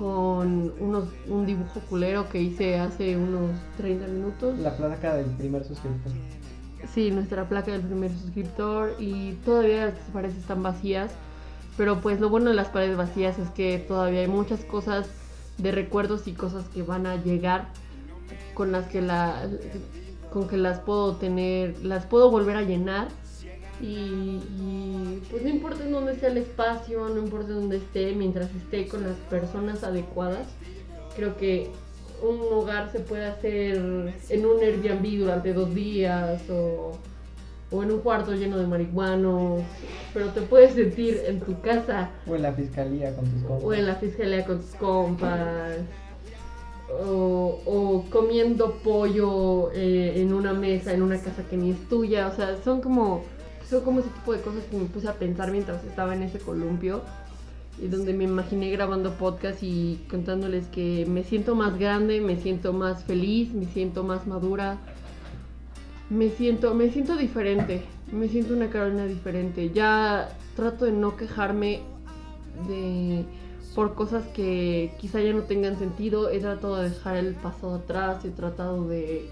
[0.00, 4.58] con unos, un dibujo culero que hice hace unos 30 minutos.
[4.58, 6.12] La placa del primer suscriptor.
[6.94, 11.12] Sí, nuestra placa del primer suscriptor y todavía las paredes están vacías,
[11.76, 15.06] pero pues lo bueno de las paredes vacías es que todavía hay muchas cosas
[15.58, 17.68] de recuerdos y cosas que van a llegar
[18.54, 19.50] con las que la
[20.32, 23.08] con que las puedo tener, las puedo volver a llenar
[23.80, 28.54] y, y, pues no importa en dónde sea el espacio, no importa dónde esté, mientras
[28.54, 30.46] esté con las personas adecuadas,
[31.16, 31.70] creo que
[32.22, 36.92] un hogar se puede hacer en un Airbnb durante dos días o,
[37.70, 39.62] o en un cuarto lleno de marihuanos,
[40.12, 42.10] pero te puedes sentir en tu casa.
[42.26, 43.64] O en la fiscalía con tus compas.
[43.64, 45.76] o en la fiscalía con tus compas.
[47.06, 52.26] O, o comiendo pollo eh, en una mesa en una casa que ni es tuya.
[52.26, 53.22] O sea son como
[53.70, 56.40] son como ese tipo de cosas que me puse a pensar mientras estaba en ese
[56.40, 57.02] columpio
[57.80, 62.72] y donde me imaginé grabando podcast y contándoles que me siento más grande me siento
[62.72, 64.78] más feliz me siento más madura
[66.10, 71.82] me siento me siento diferente me siento una Carolina diferente ya trato de no quejarme
[72.66, 73.24] de
[73.74, 76.30] por cosas que quizá ya no tengan sentido.
[76.30, 79.30] He tratado de dejar el pasado atrás, he tratado de,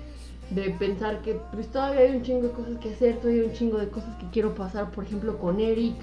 [0.51, 3.55] de pensar que pues, todavía hay un chingo de cosas que hacer, todavía hay un
[3.55, 5.97] chingo de cosas que quiero pasar, por ejemplo, con Eric,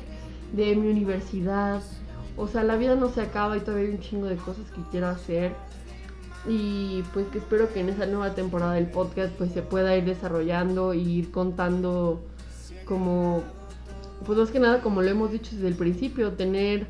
[0.54, 1.82] de mi universidad.
[2.38, 4.82] O sea, la vida no se acaba y todavía hay un chingo de cosas que
[4.92, 5.54] quiero hacer.
[6.48, 10.06] Y pues que espero que en esa nueva temporada del podcast pues se pueda ir
[10.06, 12.22] desarrollando y ir contando
[12.86, 13.42] como,
[14.28, 16.86] pues más que nada como lo hemos dicho desde el principio, tener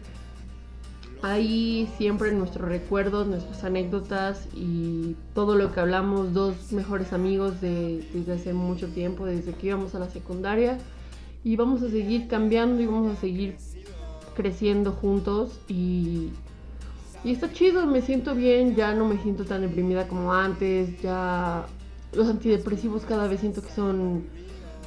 [1.31, 8.07] ahí siempre nuestros recuerdos, nuestras anécdotas y todo lo que hablamos, dos mejores amigos de,
[8.13, 10.77] desde hace mucho tiempo, desde que íbamos a la secundaria.
[11.43, 13.55] Y vamos a seguir cambiando y vamos a seguir
[14.35, 16.29] creciendo juntos y,
[17.23, 21.65] y está chido, me siento bien, ya no me siento tan deprimida como antes, ya
[22.13, 24.23] los antidepresivos cada vez siento que son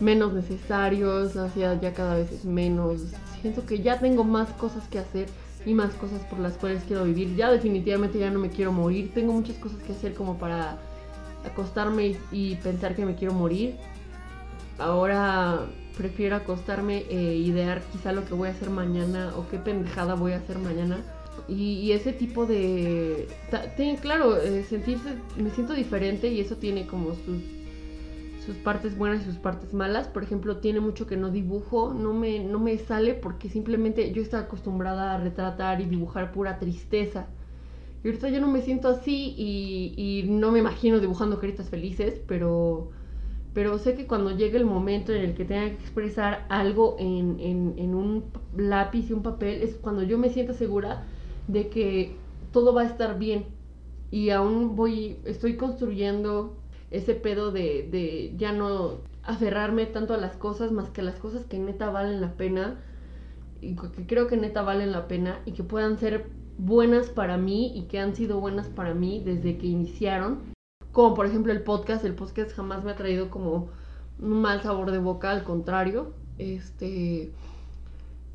[0.01, 3.03] menos necesarios, ansiedad ya cada vez es menos,
[3.41, 5.29] siento que ya tengo más cosas que hacer
[5.65, 7.35] y más cosas por las cuales quiero vivir.
[7.37, 9.13] Ya definitivamente ya no me quiero morir.
[9.15, 10.79] Tengo muchas cosas que hacer como para
[11.45, 13.77] acostarme y, pensar que me quiero morir.
[14.79, 15.67] Ahora
[15.97, 20.33] prefiero acostarme e idear quizá lo que voy a hacer mañana o qué pendejada voy
[20.33, 20.99] a hacer mañana.
[21.49, 23.29] Y, y ese tipo de...
[24.01, 25.15] claro, eh, sentirse...
[25.37, 27.43] Me siento diferente y eso tiene como sus
[28.49, 30.09] sus partes buenas y sus partes malas.
[30.09, 34.23] Por ejemplo, tiene mucho que no dibujo, no me, no me sale porque simplemente yo
[34.23, 37.27] estaba acostumbrada a retratar y dibujar pura tristeza.
[38.03, 42.23] Y ahorita yo no me siento así y, y no me imagino dibujando caritas felices,
[42.27, 42.89] pero,
[43.53, 47.39] pero sé que cuando llegue el momento en el que tenga que expresar algo en,
[47.41, 48.25] en, en un
[48.57, 51.05] lápiz y un papel, es cuando yo me siento segura
[51.49, 52.17] de que
[52.51, 53.45] todo va a estar bien.
[54.11, 56.58] Y aún voy, estoy construyendo
[56.91, 61.17] ese pedo de, de ya no aferrarme tanto a las cosas más que a las
[61.17, 62.81] cosas que neta valen la pena
[63.61, 67.73] y que creo que neta valen la pena y que puedan ser buenas para mí
[67.75, 70.41] y que han sido buenas para mí desde que iniciaron.
[70.93, 73.69] Como por ejemplo el podcast, el podcast jamás me ha traído como
[74.21, 76.15] un mal sabor de boca, al contrario.
[76.39, 77.31] Este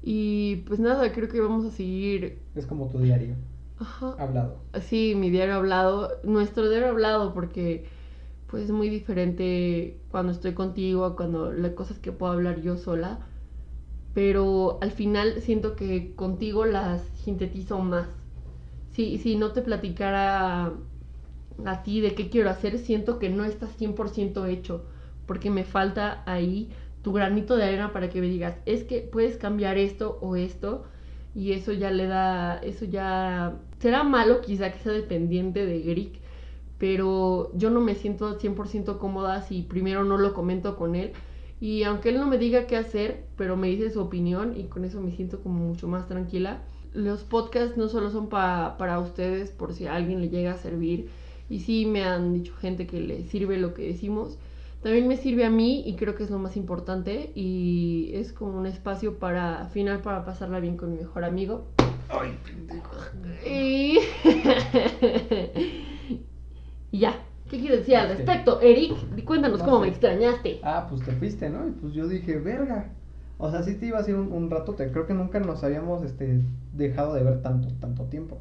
[0.04, 3.36] y pues nada, creo que vamos a seguir Es como tu diario,
[3.80, 4.58] ajá, hablado.
[4.82, 7.86] Sí, mi diario hablado, nuestro diario hablado, porque
[8.54, 13.18] pues es muy diferente cuando estoy contigo, cuando las cosas que puedo hablar yo sola,
[14.14, 18.06] pero al final siento que contigo las sintetizo más.
[18.92, 20.72] Si, si no te platicara
[21.66, 24.86] a ti de qué quiero hacer, siento que no está 100% hecho,
[25.26, 26.70] porque me falta ahí
[27.02, 30.84] tu granito de arena para que me digas, es que puedes cambiar esto o esto,
[31.34, 36.23] y eso ya le da, eso ya será malo quizá que sea dependiente de Grick,
[36.78, 41.12] pero yo no me siento 100% cómoda si primero no lo comento con él.
[41.62, 44.84] Y aunque él no me diga qué hacer, pero me dice su opinión y con
[44.84, 46.62] eso me siento como mucho más tranquila.
[46.94, 50.58] Los podcasts no solo son pa- para ustedes por si a alguien le llega a
[50.58, 51.08] servir.
[51.50, 54.38] Y sí me han dicho gente que le sirve lo que decimos.
[54.82, 57.32] También me sirve a mí y creo que es lo más importante.
[57.36, 61.68] Y es como un espacio para, al final, para pasarla bien con mi mejor amigo.
[62.10, 62.92] Ay, pendejo.
[63.50, 64.00] Y...
[66.94, 67.20] y ya.
[67.50, 68.94] ¿Qué quieres decir al respecto, Eric?
[69.16, 69.82] Di- Cuéntanos No cómo sé.
[69.84, 70.60] me extrañaste.
[70.64, 71.68] Ah, pues te fuiste, ¿no?
[71.68, 72.92] Y pues yo dije, verga.
[73.38, 74.90] O sea, sí te iba a ir un, un ratote.
[74.92, 76.42] Creo que nunca nos habíamos este,
[76.74, 78.38] dejado de ver tanto, tanto tiempo.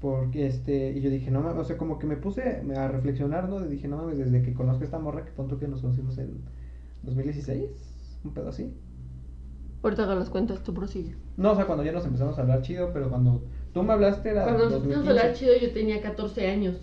[0.00, 3.48] Porque este, y yo dije, no mames, o sea, como que me puse a reflexionar,
[3.50, 3.62] ¿no?
[3.64, 6.16] Y dije, no mames, desde que conozco a esta morra, que punto que nos conocimos
[6.16, 6.40] en
[7.02, 7.64] 2016,
[8.24, 8.72] un pedo así.
[9.82, 11.14] Ahorita hago las cuentas, tú prosigue.
[11.36, 13.42] No, o sea, cuando ya nos empezamos a hablar chido, pero cuando
[13.74, 15.20] tú me hablaste era Cuando nos empezamos a 2015.
[15.20, 16.76] hablar chido yo tenía 14 años.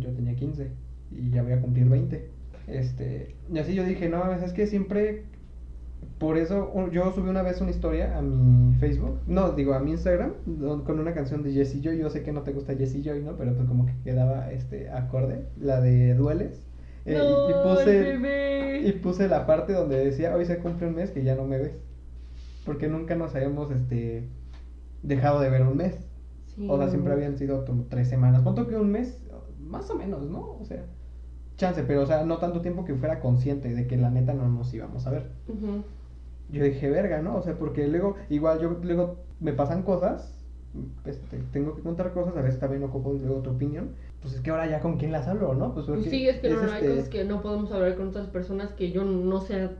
[0.00, 0.70] Yo tenía 15
[1.12, 2.28] y ya voy a cumplir 20.
[2.66, 5.24] Este, y así yo dije, no es que siempre
[6.18, 9.92] por eso yo subí una vez una historia a mi Facebook, no, digo a mi
[9.92, 10.32] Instagram
[10.84, 13.36] con una canción de Jessie Joy, yo sé que no te gusta Jessie Joy, ¿no?
[13.36, 16.66] Pero pues como que quedaba este acorde, la de Dueles.
[17.04, 21.22] Eh, y- puse y puse la parte donde decía, hoy se cumple un mes que
[21.22, 21.72] ya no me ves.
[22.64, 24.28] Porque nunca nos habíamos este
[25.02, 25.98] dejado de ver un mes.
[26.56, 26.66] Sí.
[26.68, 28.42] O sea, siempre habían sido como tres semanas.
[28.42, 29.22] ¿Cuánto que un mes?
[29.66, 30.56] Más o menos, ¿no?
[30.60, 30.84] O sea,
[31.56, 34.48] chance, pero o sea, no tanto tiempo que fuera consciente de que la neta no
[34.48, 35.30] nos íbamos a ver.
[36.50, 37.36] Yo dije, verga, ¿no?
[37.36, 40.36] O sea, porque luego, igual yo luego me pasan cosas,
[41.04, 43.90] este, tengo que contar cosas, a veces también ocupo luego tu opinión.
[44.20, 45.74] Pues es que ahora ya con quién las hablo, ¿no?
[45.74, 48.28] Pues, sí, es que no, no, hay este, cosas que no podemos hablar con otras
[48.28, 49.76] personas que yo no sea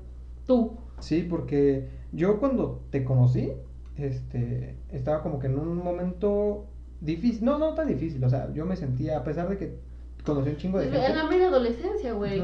[0.46, 0.78] tú.
[1.00, 3.52] Sí, porque yo cuando te conocí,
[3.96, 6.66] este, estaba como que en un momento
[7.00, 9.78] difícil, no, no tan difícil, o sea, yo me sentía, a pesar de que
[10.24, 11.06] conocí un chingo de gente.
[11.06, 12.42] En la mera adolescencia, güey.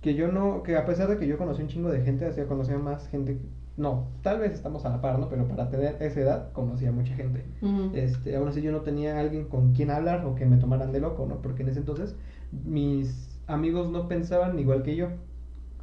[0.00, 2.46] Que yo no, que a pesar de que yo conocí un chingo de gente, hacía
[2.46, 3.38] conocía más gente,
[3.76, 5.28] no, tal vez estamos a la par, ¿no?
[5.28, 7.44] Pero para tener esa edad conocía mucha gente.
[7.94, 11.00] Este, aún así yo no tenía alguien con quien hablar o que me tomaran de
[11.00, 11.40] loco, ¿no?
[11.40, 12.14] Porque en ese entonces
[12.64, 15.08] mis amigos no pensaban igual que yo.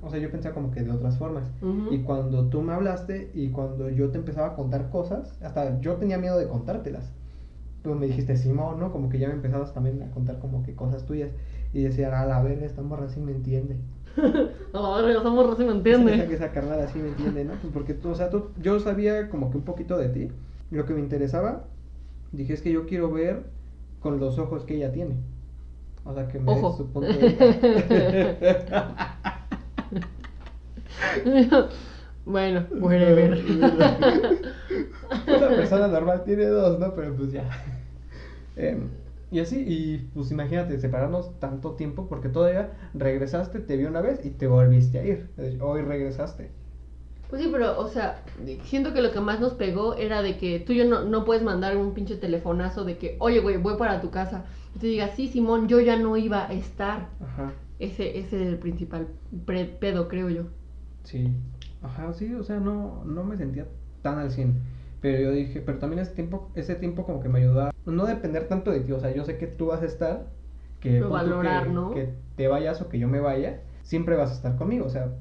[0.01, 1.49] O sea, yo pensaba como que de otras formas.
[1.89, 5.95] Y cuando tú me hablaste y cuando yo te empezaba a contar cosas, hasta yo
[5.95, 7.12] tenía miedo de contártelas.
[7.88, 8.91] Tú me dijiste, Simón, ¿no?
[8.91, 11.30] Como que ya me empezabas también a contar como que cosas tuyas.
[11.71, 13.78] Y decían, a la verga, esta morra sí me entiende.
[14.73, 16.41] A la verga, somos recién, ¿me Esa, entiendes?
[16.41, 17.54] esa así me entiende, ¿no?
[17.54, 20.28] Pues porque tú, o sea, tú, yo sabía como que un poquito de ti.
[20.69, 21.63] Lo que me interesaba,
[22.34, 23.43] dije, es que yo quiero ver
[24.02, 25.15] con los ojos que ella tiene.
[26.04, 26.76] O sea, que me des Ojo.
[26.76, 27.38] su punto de
[32.26, 33.38] bueno, whatever.
[35.28, 36.93] Una persona normal tiene dos, ¿no?
[36.93, 37.50] Pero pues ya.
[38.58, 38.89] Em,
[39.32, 44.26] y así, y pues imagínate, separarnos tanto tiempo porque todavía regresaste, te vi una vez
[44.26, 45.30] y te volviste a ir.
[45.62, 46.50] Hoy regresaste.
[47.30, 48.24] Pues sí, pero, o sea,
[48.63, 51.26] siento que lo que más nos pegó era de que tú y yo no, no
[51.26, 54.46] puedes mandar un pinche telefonazo de que, oye, güey, voy para tu casa.
[54.76, 57.10] Y te diga, sí, Simón, yo ya no iba a estar.
[57.22, 57.52] Ajá.
[57.80, 59.08] Ese, ese es el principal
[59.46, 60.43] pre- pedo, creo yo.
[61.04, 61.34] Sí.
[61.82, 63.65] Ajá, sí, o sea, no, no me sentía
[64.02, 64.56] tan al 100.
[65.01, 68.05] Pero yo dije, pero también ese tiempo, ese tiempo como que me ayudó a no
[68.05, 68.91] depender tanto de ti.
[68.91, 70.27] O sea, yo sé que tú vas a estar,
[70.79, 71.91] que, valorar, que, ¿no?
[71.91, 74.86] que te vayas o que yo me vaya, siempre vas a estar conmigo.
[74.86, 75.13] O sea,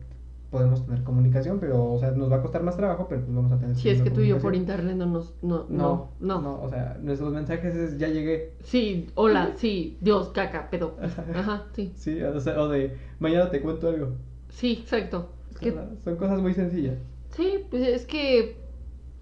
[0.51, 3.53] podemos tener comunicación, pero, o sea, nos va a costar más trabajo, pero pues vamos
[3.53, 5.35] a tener Si es que tú y yo por internet no nos...
[5.43, 6.63] No, No, no, no.
[6.63, 8.53] o sea, nuestros mensajes es ya llegué.
[8.61, 10.97] Sí, hola, sí, Dios, caca, pedo.
[11.35, 11.93] Ajá, sí.
[11.97, 14.15] Sí, o sea, o de mañana te cuento algo.
[14.49, 15.31] Sí, exacto.
[15.51, 16.97] Es que, Son cosas muy sencillas.
[17.31, 18.57] sí, pues es que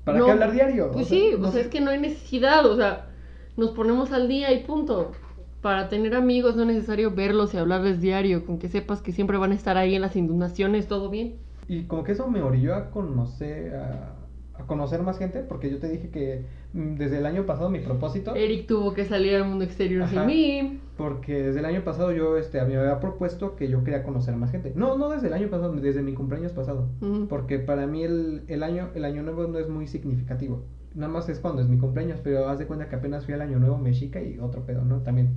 [0.05, 0.91] ¿Para No, qué hablar diario?
[0.91, 1.63] Pues O sea, sí, no sé.
[1.63, 3.11] es que no hay necesidad, o sea,
[3.57, 5.13] nos ponemos al día y punto.
[5.61, 9.39] Para tener amigos no es necesario verlos y hablarles diario, con que sepas que siempre
[9.39, 11.41] van a estar ahí en las inundaciones, todo bien.
[11.69, 14.14] Y como que eso me orilló a conocer, a,
[14.57, 17.81] a conocer más gente, porque yo te dije que mm, desde el año pasado mi
[17.81, 20.13] propósito, Eric tuvo que salir al mundo exterior Ajá.
[20.13, 20.81] sin mí.
[20.97, 24.53] porque desde el año pasado yo este, me había propuesto que yo quería conocer más
[24.53, 24.73] gente.
[24.77, 26.89] No, no desde el año pasado, desde mi cumpleaños pasado.
[27.29, 30.63] Porque para mí el, el año, el año nuevo no es muy significativo.
[30.95, 33.41] Nada más es cuando es mi cumpleaños, pero haz de cuenta que apenas fui al
[33.41, 35.01] año nuevo mexica y otro pedo, ¿no?
[35.01, 35.31] También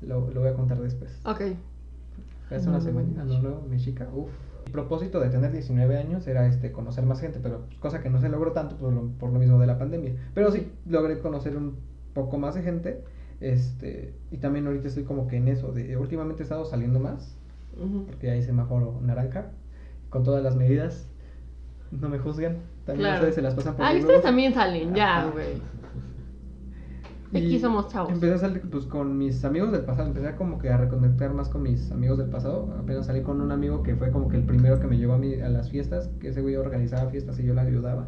[0.00, 1.20] lo, lo voy a contar después.
[1.24, 1.42] Ok.
[2.50, 4.30] Hace una semana, año nuevo mexica, uff.
[4.68, 8.10] Mi propósito de tener 19 años era este conocer más gente, pero pues, cosa que
[8.10, 10.12] no se logró tanto por lo, por lo mismo de la pandemia.
[10.34, 11.76] Pero sí, logré conocer un
[12.12, 13.02] poco más de gente.
[13.40, 17.34] Este, y también ahorita estoy como que en eso, de últimamente he estado saliendo más,
[17.82, 18.04] Ujú.
[18.04, 19.46] porque hay semáforo naranja,
[20.10, 21.08] con todas las medidas.
[21.90, 23.14] No me juzgan, también Claro.
[23.20, 25.62] ustedes se las pasan por Ah, ustedes también salen, ya, güey.
[27.34, 28.12] Aquí somos chavos.
[28.12, 31.48] Empecé a salir pues, con mis amigos del pasado, empecé como que a reconectar más
[31.48, 32.74] con mis amigos del pasado.
[32.78, 35.18] Apenas salí con un amigo que fue como que el primero que me llevó a,
[35.18, 38.06] mi, a las fiestas, que ese güey organizaba fiestas y yo le ayudaba.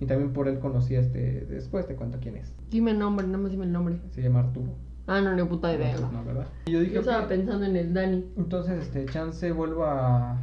[0.00, 2.52] Y también por él conocí a este, después te cuento quién es.
[2.70, 4.00] Dime el nombre, nada más dime el nombre.
[4.10, 4.72] Se llama Arturo.
[5.06, 5.96] Ah, no, ni puta idea.
[6.00, 6.46] No, no, ¿verdad?
[6.66, 7.28] Y yo dije, Yo estaba "Ok".
[7.28, 8.24] pensando en el Dani.
[8.36, 10.38] entonces, este, chance vuelvo a...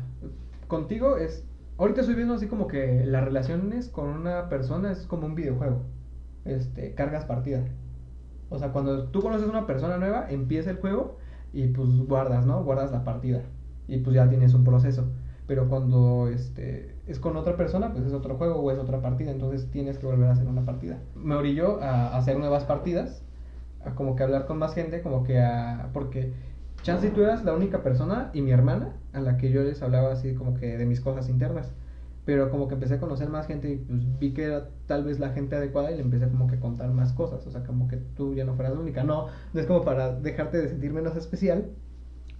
[0.68, 1.45] Contigo es...
[1.78, 5.82] Ahorita estoy viendo así como que las relaciones con una persona es como un videojuego.
[6.45, 7.64] Este, cargas partida.
[8.50, 11.18] O sea, cuando tú conoces a una persona nueva, empieza el juego
[11.54, 12.64] y pues guardas, ¿no?
[12.64, 13.41] Guardas la partida.
[13.88, 15.08] Y pues ya tienes un proceso.
[15.47, 19.32] Pero cuando este, es con otra persona, pues es otro juego o es otra partida.
[19.32, 21.00] Entonces tienes que volver a hacer una partida.
[21.16, 23.24] Me orilló a hacer nuevas partidas
[23.84, 25.89] a como que hablar con más gente, como que a...
[25.93, 26.34] Porque
[26.84, 30.12] chance tú eras la única persona y mi hermana a la que yo les hablaba
[30.12, 31.74] así como que de mis cosas internas.
[32.30, 35.20] Pero como que empecé a conocer más gente y pues vi que era tal vez
[35.20, 37.48] la gente adecuada y le empecé como que a contar más cosas.
[37.48, 39.04] O sea, como que tú ya no fueras la única.
[39.04, 41.72] No, no es como para dejarte de sentir menos especial.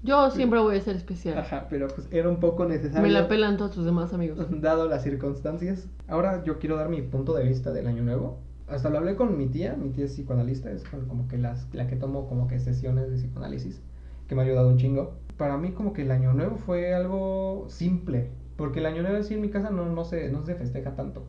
[0.04, 1.40] Yo siempre voy a ser especial.
[1.40, 3.02] Ajá, pero pues era un poco necesario.
[3.02, 4.46] Me la pelan todos tus demás amigos.
[4.62, 5.88] Dado las circunstancias.
[6.08, 8.38] Ahora yo quiero dar mi punto de vista del año nuevo.
[8.68, 11.88] Hasta lo hablé con mi tía, mi tía es psicoanalista, es como que las, la
[11.88, 13.82] que tomo como que sesiones de psicoanálisis,
[14.28, 15.16] que me ha ayudado un chingo.
[15.36, 18.30] Para mí como que el año nuevo fue algo simple,
[18.60, 21.24] porque el año nuevo sí en mi casa no, no, se, no se festeja tanto.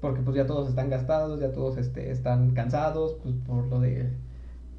[0.00, 4.08] Porque pues ya todos están gastados, ya todos este, están cansados, pues por lo de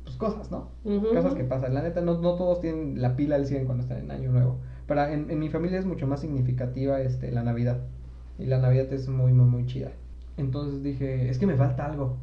[0.06, 0.70] pues, cosas, ¿no?
[1.14, 1.74] Cosas que pasan.
[1.74, 4.58] La neta, no, no todos tienen la pila al 100 cuando están en Año Nuevo.
[4.88, 7.82] Para, en, en mi familia es mucho más significativa este, la Navidad.
[8.40, 9.92] Y la Navidad es muy, muy, muy chida.
[10.38, 12.16] Entonces dije, es que me falta algo.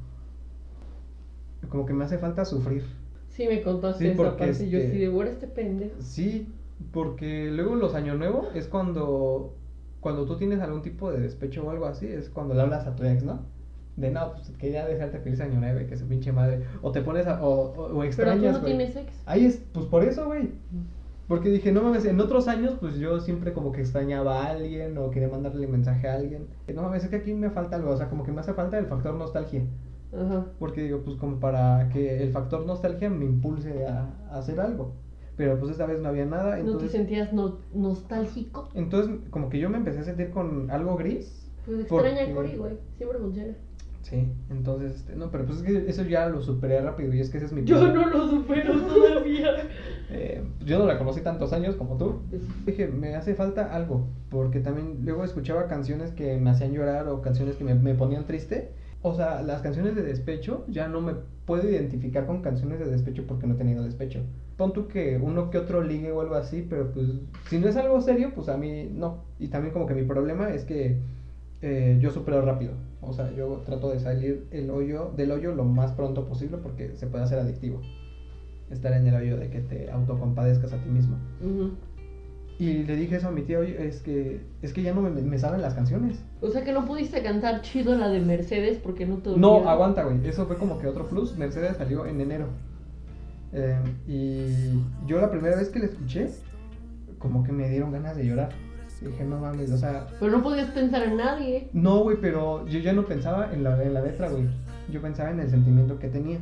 [1.68, 2.84] Como que me hace falta sufrir.
[3.28, 4.46] Sí, me contaste Sí, esa parte.
[4.70, 5.94] Yo este- sí de "Bueno, este pendejo.
[6.00, 6.48] Sí,
[6.92, 9.54] porque luego los Año Nuevo es cuando,
[10.04, 12.94] cuando tú tienes algún tipo de despecho o algo así, es cuando le hablas a
[12.94, 13.40] tu ex, ¿no?
[13.96, 16.62] De no, pues quería dejarte feliz Año Nuevo, que su pinche madre.
[16.82, 19.22] O te pones a, o, o, o Pero tú extrañas, no tienes ex.
[19.24, 20.50] Ahí es, pues por eso, güey.
[21.26, 24.98] Porque dije, no mames, en otros años, pues yo siempre como que extrañaba a alguien
[24.98, 26.48] o quería mandarle mensaje a alguien.
[26.74, 28.78] No mames, es que aquí me falta algo, o sea, como que me hace falta
[28.78, 29.62] el factor nostalgia.
[30.12, 30.44] Ajá.
[30.58, 34.92] Porque digo, pues como para que el factor nostalgia me impulse a, a hacer algo.
[35.36, 36.92] Pero pues esta vez no había nada, ¿No te entonces...
[36.92, 38.68] sentías no- nostálgico?
[38.74, 41.50] Entonces, como que yo me empecé a sentir con algo gris.
[41.66, 42.72] Pues extraña Porque- Cory, güey.
[42.96, 43.52] Siempre funciona.
[44.02, 47.30] Sí, entonces, este, no, pero pues es que eso ya lo superé rápido y es
[47.30, 48.04] que ese es mi Yo problema.
[48.06, 49.48] no lo supero todavía.
[50.10, 52.20] Eh, yo no la conocí tantos años como tú.
[52.28, 57.08] Pues, Dije, me hace falta algo, porque también luego escuchaba canciones que me hacían llorar
[57.08, 58.70] o canciones que me, me ponían triste.
[59.00, 61.14] O sea, las canciones de despecho ya no me
[61.46, 64.20] puedo identificar con canciones de despecho porque no he tenido despecho.
[64.56, 67.08] Pon tú que uno que otro ligue o algo así, pero pues
[67.48, 69.24] si no es algo serio, pues a mí no.
[69.38, 71.00] Y también como que mi problema es que
[71.60, 72.72] eh, yo supero rápido.
[73.00, 76.94] O sea, yo trato de salir el hoyo, del hoyo lo más pronto posible porque
[76.96, 77.80] se puede hacer adictivo.
[78.70, 81.16] Estar en el hoyo de que te autocompadezcas a ti mismo.
[82.58, 85.10] Y le dije eso a mi tía, oye, es que, es que ya no me,
[85.10, 86.24] me saben las canciones.
[86.40, 90.04] O sea que no pudiste cantar chido la de Mercedes porque no te No, aguanta,
[90.04, 90.26] güey.
[90.26, 91.36] Eso fue como que otro plus.
[91.36, 92.46] Mercedes salió en enero.
[93.54, 96.28] Eh, y yo la primera vez que la escuché,
[97.18, 98.50] como que me dieron ganas de llorar.
[99.00, 101.68] Y dije, no mames, o sea, Pero no podías pensar en nadie.
[101.72, 104.48] no, güey, pero yo ya no pensaba en la, en la letra, güey.
[104.90, 106.38] Yo pensaba en el sentimiento que tenía.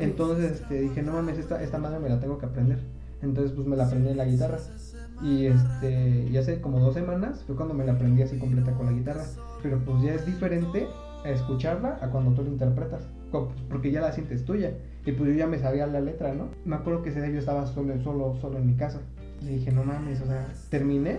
[0.00, 2.78] Entonces este, dije, no mames, esta, esta madre me la tengo que aprender.
[3.22, 4.58] Entonces pues me la aprendí en la guitarra.
[5.22, 8.86] Y este, y hace como dos semanas fue cuando me la aprendí así completa con
[8.86, 9.24] la guitarra.
[9.62, 10.88] Pero pues ya es diferente
[11.24, 13.02] a escucharla a cuando tú la interpretas.
[13.68, 14.72] Porque ya la sientes tuya.
[15.04, 16.48] Y pues yo ya me sabía la letra, ¿no?
[16.64, 19.00] Me acuerdo que ese día yo estaba solo, solo, solo en mi casa.
[19.40, 21.18] Y dije, no mames, o sea, terminé.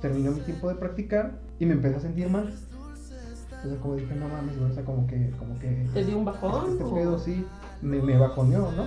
[0.00, 2.52] terminó mi tiempo de practicar y me empecé a sentir mal.
[2.52, 6.70] Sea, como dije, no mames, o sea, como que, como que ¿Te dio un bajón?
[6.72, 7.44] este o- pedo sí
[7.82, 8.84] me, me bajoneó, ¿no?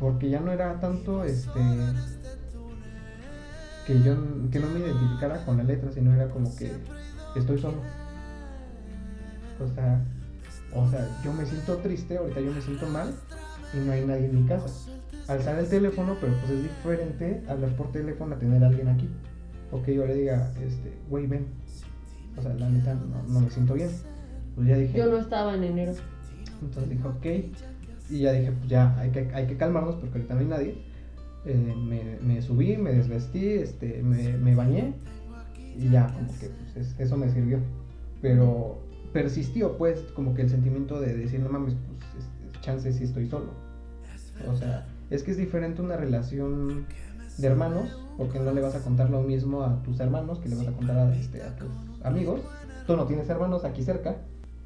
[0.00, 1.60] Porque ya no era tanto este
[3.86, 4.14] que yo
[4.50, 6.72] que no me identificara con la letra, sino era como que
[7.36, 7.78] estoy solo.
[9.62, 10.02] O sea,
[10.74, 13.14] o sea, yo me siento triste, ahorita yo me siento mal
[13.74, 14.66] y no hay nadie en mi casa.
[15.28, 19.08] Alzar el teléfono, pero pues es diferente hablar por teléfono a tener a alguien aquí.
[19.70, 21.46] O que yo le diga, este, güey, ven.
[22.36, 23.90] O sea, la neta no, no me siento bien.
[24.56, 24.98] Pues ya dije.
[24.98, 25.92] Yo no estaba en enero.
[26.60, 27.26] Entonces dije, ok.
[28.10, 30.84] Y ya dije, pues ya, hay que, hay que calmarnos porque ahorita no hay nadie.
[31.46, 34.94] Eh, me, me subí, me desvestí, este, me, me bañé.
[35.78, 37.60] Y ya, como que pues, es- eso me sirvió.
[38.20, 38.82] Pero
[39.12, 43.26] persistió, pues, como que el sentimiento de decir, no mames, pues, este, chance si estoy
[43.28, 43.50] solo.
[44.48, 46.86] O sea, es que es diferente una relación
[47.36, 50.56] de hermanos, porque no le vas a contar lo mismo a tus hermanos que le
[50.56, 51.68] vas a contar a, este, a tus
[52.02, 52.40] amigos.
[52.86, 54.16] Tú no tienes hermanos aquí cerca,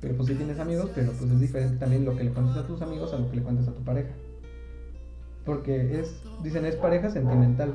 [0.01, 2.67] pero pues sí tienes amigos, pero pues es diferente también lo que le cuentas a
[2.67, 4.11] tus amigos a lo que le cuentas a tu pareja.
[5.45, 7.75] Porque es, dicen, es pareja sentimental.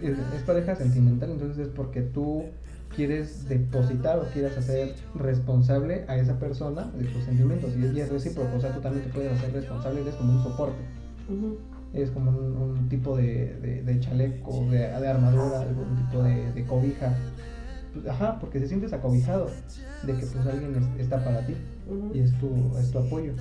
[0.00, 2.44] Es, es pareja sentimental, entonces es porque tú
[2.96, 8.56] quieres depositar o quieres hacer responsable a esa persona de tus sentimientos y es, recíproco,
[8.56, 10.82] o sea, tú también te puedes hacer responsable, eres como un soporte,
[11.28, 11.58] Ujú.
[11.92, 16.64] es como un, un tipo de, de, de chaleco, de, de armadura, algún tipo de,
[16.66, 17.14] cobija.
[18.08, 19.50] Ajá, porque te sientes acobijado
[20.02, 21.54] de que pues alguien es- está para ti
[22.14, 23.32] y es tu, es tu apoyo.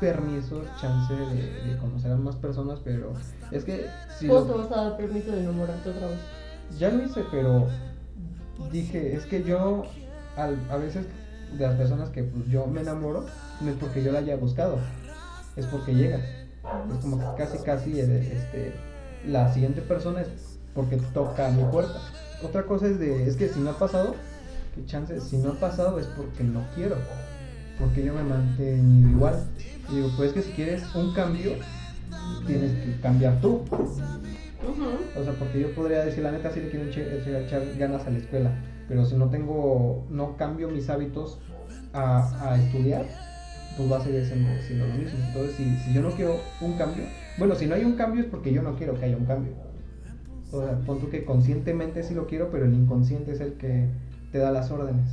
[0.00, 3.12] Permiso, chance de, de conocer a más personas, pero
[3.50, 6.18] es que si ¿Cómo lo- te vas a dar permiso de enamorarte otra vez?
[6.78, 7.68] ya lo hice, pero
[8.72, 9.84] dije, es que yo
[10.36, 11.06] al- a veces
[11.56, 13.26] de las personas que pues, yo me enamoro
[13.60, 14.78] no es porque yo la haya buscado,
[15.56, 16.22] es porque llegas.
[16.92, 18.72] Es como que casi, casi este,
[19.26, 20.28] la siguiente persona es
[20.74, 22.00] porque toca mi puerta.
[22.42, 24.14] Otra cosa es de, es que si no ha pasado,
[24.74, 26.96] que chance, si no ha pasado es porque no quiero,
[27.78, 29.44] porque yo me he mantenido igual.
[29.90, 31.52] Y digo, pues es que si quieres un cambio,
[32.46, 33.62] tienes que cambiar tú.
[35.16, 38.18] O sea, porque yo podría decir, la neta, sí le quiero echar ganas a la
[38.18, 38.50] escuela,
[38.88, 41.38] pero si no tengo, no cambio mis hábitos
[41.92, 43.06] a, a estudiar,
[43.76, 45.18] pues va a seguir siendo, siendo lo mismo.
[45.26, 47.04] Entonces, si, si yo no quiero un cambio,
[47.38, 49.52] bueno, si no hay un cambio es porque yo no quiero que haya un cambio.
[50.52, 53.88] O sea, pon tú que conscientemente sí lo quiero, pero el inconsciente es el que
[54.32, 55.12] te da las órdenes.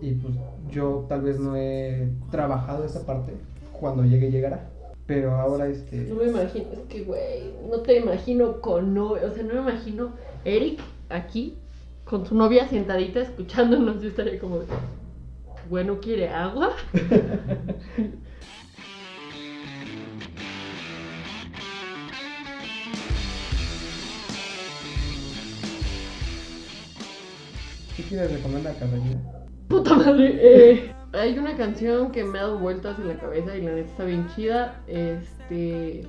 [0.00, 0.34] Y pues
[0.70, 3.32] yo tal vez no he trabajado esa parte,
[3.72, 4.70] cuando llegue llegará.
[5.08, 5.96] Pero ahora este...
[6.02, 9.60] No me imagino, es que, güey, no te imagino con novia, o sea, no me
[9.70, 10.12] imagino
[10.44, 11.56] Eric aquí
[12.04, 14.02] con su novia sentadita escuchándonos.
[14.02, 14.66] Yo estaría como, de,
[15.70, 16.72] bueno, ¿quiere agua?
[27.96, 29.22] ¿Qué quieres recomendar, Carolina?
[29.68, 30.38] Puta madre.
[30.38, 33.90] eh, hay una canción que me ha dado vueltas en la cabeza y la neta
[33.90, 34.82] está bien chida.
[34.86, 36.06] Este.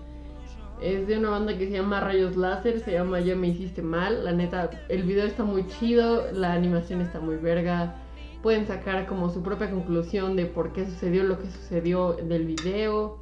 [0.81, 4.23] Es de una banda que se llama Rayos Láser, se llama Ya me hiciste mal.
[4.23, 7.95] La neta, el video está muy chido, la animación está muy verga.
[8.41, 13.17] Pueden sacar como su propia conclusión de por qué sucedió lo que sucedió del video.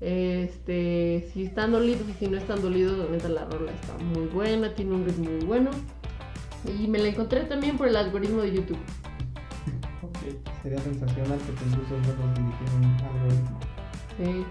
[0.00, 4.26] Este, si están dolidos y si no están dolidos, la neta la rola está muy
[4.26, 5.70] buena, tiene un ritmo muy bueno.
[6.78, 8.78] Y me la encontré también por el algoritmo de YouTube.
[10.62, 13.60] Sería sensacional que tus gustos no los dirigieran algoritmo.
[14.16, 14.46] Sí.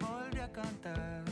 [0.00, 1.24] Volví a cantar.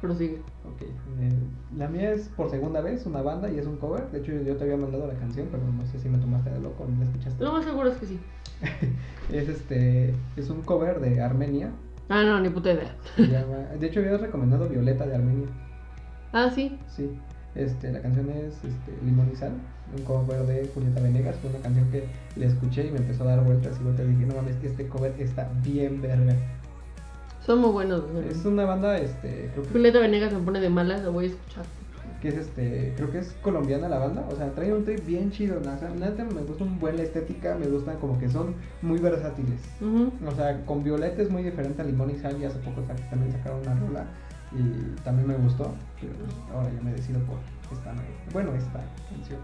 [0.00, 0.42] Prosigue.
[0.64, 1.38] Ok, eh,
[1.76, 4.10] la mía es por segunda vez una banda y es un cover.
[4.10, 6.60] De hecho, yo te había mandado la canción, pero no sé si me tomaste de
[6.60, 7.42] loco, ¿la escuchaste?
[7.42, 8.20] Lo más seguro es que sí.
[9.32, 11.70] Es este, es un cover de Armenia.
[12.10, 12.94] Ah, no, ni puta idea.
[13.16, 15.46] se llama- de hecho, habías recomendado Violeta de Armenia.
[16.32, 16.76] Ah, sí.
[16.88, 17.10] Sí,
[17.54, 19.52] este, la canción es este, Limón y Sal,
[19.96, 21.36] un cover de Julieta Venegas.
[21.40, 22.04] Fue una canción que
[22.36, 23.76] le escuché y me empezó a dar vueltas.
[23.78, 26.34] Y luego te dije, no mames, que este cover está bien verga.
[27.46, 28.02] Son muy buenos.
[28.12, 28.28] güey.
[28.28, 31.28] Es una banda, este, creo que Julieta Venegas me pone de malas, la voy a
[31.28, 31.64] escuchar.
[32.20, 35.30] Que es este, creo que es colombiana la banda, o sea, trae un trip bien
[35.30, 38.54] chido, o sea, neta me gusta un buen la estética, me gustan como que son
[38.82, 39.60] muy versátiles.
[40.26, 43.32] O sea, con Violeta es muy diferente a Limón y Sal y hace poco también
[43.32, 44.06] sacaron una rola
[44.52, 47.38] y también me gustó, pero pues, ahora ya me decido por
[47.72, 47.94] esta
[48.32, 49.38] bueno, esta canción.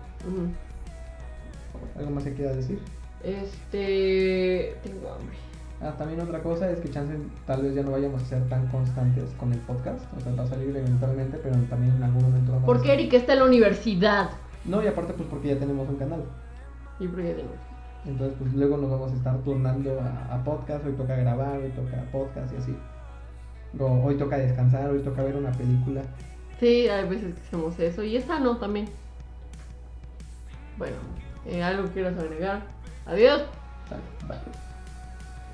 [1.96, 2.80] ¿Algo más que quieras decir?
[3.22, 4.76] Este.
[4.82, 5.36] Tengo hambre.
[5.80, 7.12] Ah, también otra cosa es que chance
[7.46, 10.44] tal vez ya no vayamos a ser tan constantes con el podcast, o sea, va
[10.44, 13.38] a salir eventualmente, pero también en algún momento vamos a Porque hacer- Eric está en
[13.40, 14.30] la universidad.
[14.64, 16.24] No, y aparte pues porque ya tenemos un canal.
[16.98, 17.50] Y porque tengo.
[18.06, 20.84] Entonces, pues luego nos vamos a estar turnando a, a podcast.
[20.86, 22.76] Hoy toca grabar, hoy toca podcast y así.
[23.78, 26.02] O hoy toca descansar, hoy toca ver una película.
[26.58, 28.02] Sí, hay veces que hacemos eso.
[28.02, 28.86] Y esta no también.
[30.78, 30.96] Bueno,
[31.46, 32.62] eh, algo quieras agregar.
[33.06, 33.42] Adiós.
[33.88, 34.65] Sale, bye.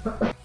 [0.04, 0.41] Thank you.